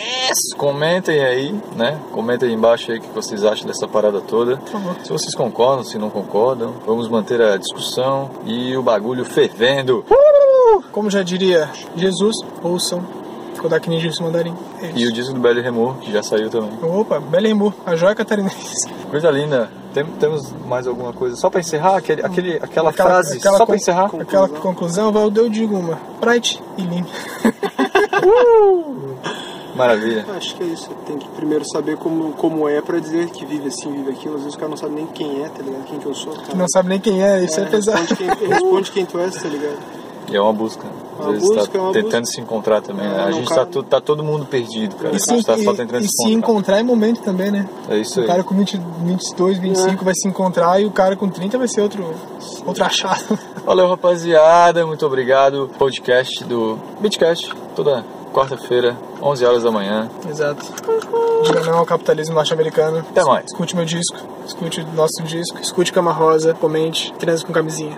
Comentem 0.58 1.24
aí, 1.24 1.56
né? 1.76 1.98
Comentem 2.12 2.50
aí 2.50 2.56
embaixo 2.56 2.92
aí 2.92 2.98
o 2.98 3.02
que 3.02 3.10
vocês 3.10 3.44
acham 3.44 3.68
dessa 3.68 3.88
parada 3.88 4.20
toda. 4.22 4.58
Por 4.58 4.70
favor. 4.70 4.96
Se 5.04 5.12
vocês 5.12 5.36
concordam, 5.36 5.84
se 5.84 5.98
não 5.98 6.10
concordam, 6.10 6.74
vamos 6.86 7.08
manter 7.08 7.42
a 7.42 7.58
discussão 7.58 8.30
e 8.46 8.76
o 8.76 8.84
bagulho 8.84 9.24
fervendo. 9.24 10.04
Como 10.92 11.10
já 11.10 11.24
diria 11.24 11.70
Jesus, 11.96 12.36
ouçam 12.62 13.04
Kodak 13.60 13.90
Ninja 13.90 14.10
e 14.10 14.24
Mandarim. 14.24 14.56
É 14.82 14.92
E 14.96 15.08
o 15.08 15.12
disco 15.12 15.34
do 15.34 15.40
Belly 15.40 15.62
Remo, 15.62 15.96
que 16.02 16.12
já 16.12 16.24
saiu 16.24 16.50
também. 16.50 16.72
Opa, 16.82 17.20
Belly 17.20 17.50
Remo, 17.50 17.74
a 17.86 17.96
joia 17.96 18.16
catarinense. 18.16 18.90
Coisa 19.10 19.30
linda. 19.32 19.70
Tem- 19.94 20.06
temos 20.06 20.52
mais 20.68 20.86
alguma 20.88 21.12
coisa? 21.14 21.36
Só 21.36 21.50
pra 21.50 21.60
encerrar, 21.60 21.98
aquele, 21.98 22.24
aquele, 22.24 22.56
aquela, 22.58 22.92
frase, 22.92 23.38
aquela 23.38 23.58
só 23.58 23.66
pra 23.66 23.74
con- 23.74 23.82
encerrar. 23.82 24.12
Aquela 24.20 24.48
conclusão, 24.48 25.12
vai, 25.12 25.24
eu 25.24 25.50
digo 25.50 25.76
uma. 25.76 25.96
Pride 26.22 26.62
e 26.78 26.84
Lean. 26.84 27.06
Maravilha. 29.76 30.26
Acho 30.36 30.56
que 30.56 30.64
é 30.64 30.68
isso. 30.68 30.90
Tem 31.06 31.18
que 31.18 31.28
primeiro 31.30 31.64
saber 31.66 31.96
como, 31.98 32.34
como 32.34 32.68
é 32.68 32.82
pra 32.82 33.00
dizer 33.00 33.30
que 33.30 33.46
vive 33.46 33.68
assim, 33.70 33.92
vive 33.92 34.12
aquilo. 34.12 34.36
Às 34.36 34.42
vezes 34.42 34.56
o 34.56 34.60
cara 34.60 34.70
não 34.70 34.78
sabe 34.78 34.96
nem 34.96 35.08
quem 35.08 35.44
é, 35.44 35.50
tá 35.50 35.62
ligado? 35.64 35.84
Quem 35.86 36.00
que 36.00 36.06
eu 36.06 36.14
sou. 36.14 36.34
Cara. 36.34 36.56
Não 36.56 36.68
sabe 36.68 36.90
nem 36.90 37.00
quem 37.00 37.24
é, 37.24 37.44
isso 37.44 37.60
é, 37.60 37.66
pesado. 37.66 37.98
responde, 38.00 38.36
quem, 38.38 38.48
responde 38.50 38.92
quem 38.92 39.06
tu 39.06 39.20
és, 39.20 39.36
tá 39.36 39.48
ligado? 39.48 39.78
E 40.32 40.36
é 40.36 40.42
uma 40.42 40.54
busca. 40.54 40.84
Às 41.20 41.26
Uma 41.26 41.32
vezes 41.34 41.48
busca, 41.50 41.68
tá 41.80 41.80
é 41.90 41.92
tentando 41.92 42.22
busca. 42.22 42.26
se 42.36 42.40
encontrar 42.42 42.82
também. 42.82 43.06
né? 43.06 43.18
É, 43.18 43.24
a 43.24 43.32
gente 43.32 43.50
cara- 43.50 43.66
tá, 43.66 43.84
tá 43.84 44.00
todo 44.02 44.24
mundo 44.24 44.46
perdido, 44.46 44.96
cara. 44.96 45.12
E 45.12 45.16
a 45.18 45.20
se, 45.20 45.30
gente 45.32 45.46
tá 45.46 45.58
só 45.58 45.74
tentando 45.74 46.00
e 46.00 46.08
se 46.08 46.10
se 46.10 46.24
encontrar. 46.32 46.38
encontrar 46.54 46.80
é 46.80 46.84
momento 46.84 47.22
também, 47.22 47.52
né? 47.52 47.68
É 47.90 47.98
isso 47.98 48.20
O 48.20 48.22
aí. 48.22 48.28
cara 48.28 48.44
com 48.44 48.56
20, 48.56 48.80
22, 49.04 49.58
25 49.58 50.06
vai 50.06 50.14
se 50.16 50.28
encontrar 50.28 50.80
e 50.80 50.86
o 50.86 50.92
cara 50.92 51.16
com 51.18 51.28
30 51.28 51.58
vai 51.58 51.68
ser 51.68 51.82
outro, 51.82 52.06
outro 52.66 52.84
achado. 52.86 53.38
Valeu, 53.66 53.88
rapaziada. 53.90 54.86
Muito 54.86 55.06
obrigado. 55.06 55.70
Podcast 55.78 56.42
do 56.46 56.78
Beatcast, 57.02 57.54
toda 57.76 58.06
quarta-feira, 58.34 58.96
11 59.22 59.46
horas 59.46 59.64
da 59.64 59.72
manhã. 59.72 60.10
Exato. 60.30 60.64
Diga 61.44 61.62
não 61.64 61.80
ao 61.80 61.86
capitalismo 61.86 62.36
norte-americano. 62.36 63.00
Até 63.00 63.26
mais. 63.26 63.46
Escute 63.48 63.76
meu 63.76 63.84
disco, 63.86 64.18
escute 64.46 64.86
nosso 64.96 65.22
disco, 65.24 65.58
escute 65.62 65.92
Cama 65.92 66.12
Rosa, 66.14 66.54
comente, 66.54 67.12
transe 67.20 67.44
com 67.46 67.52
camisinha. 67.52 67.98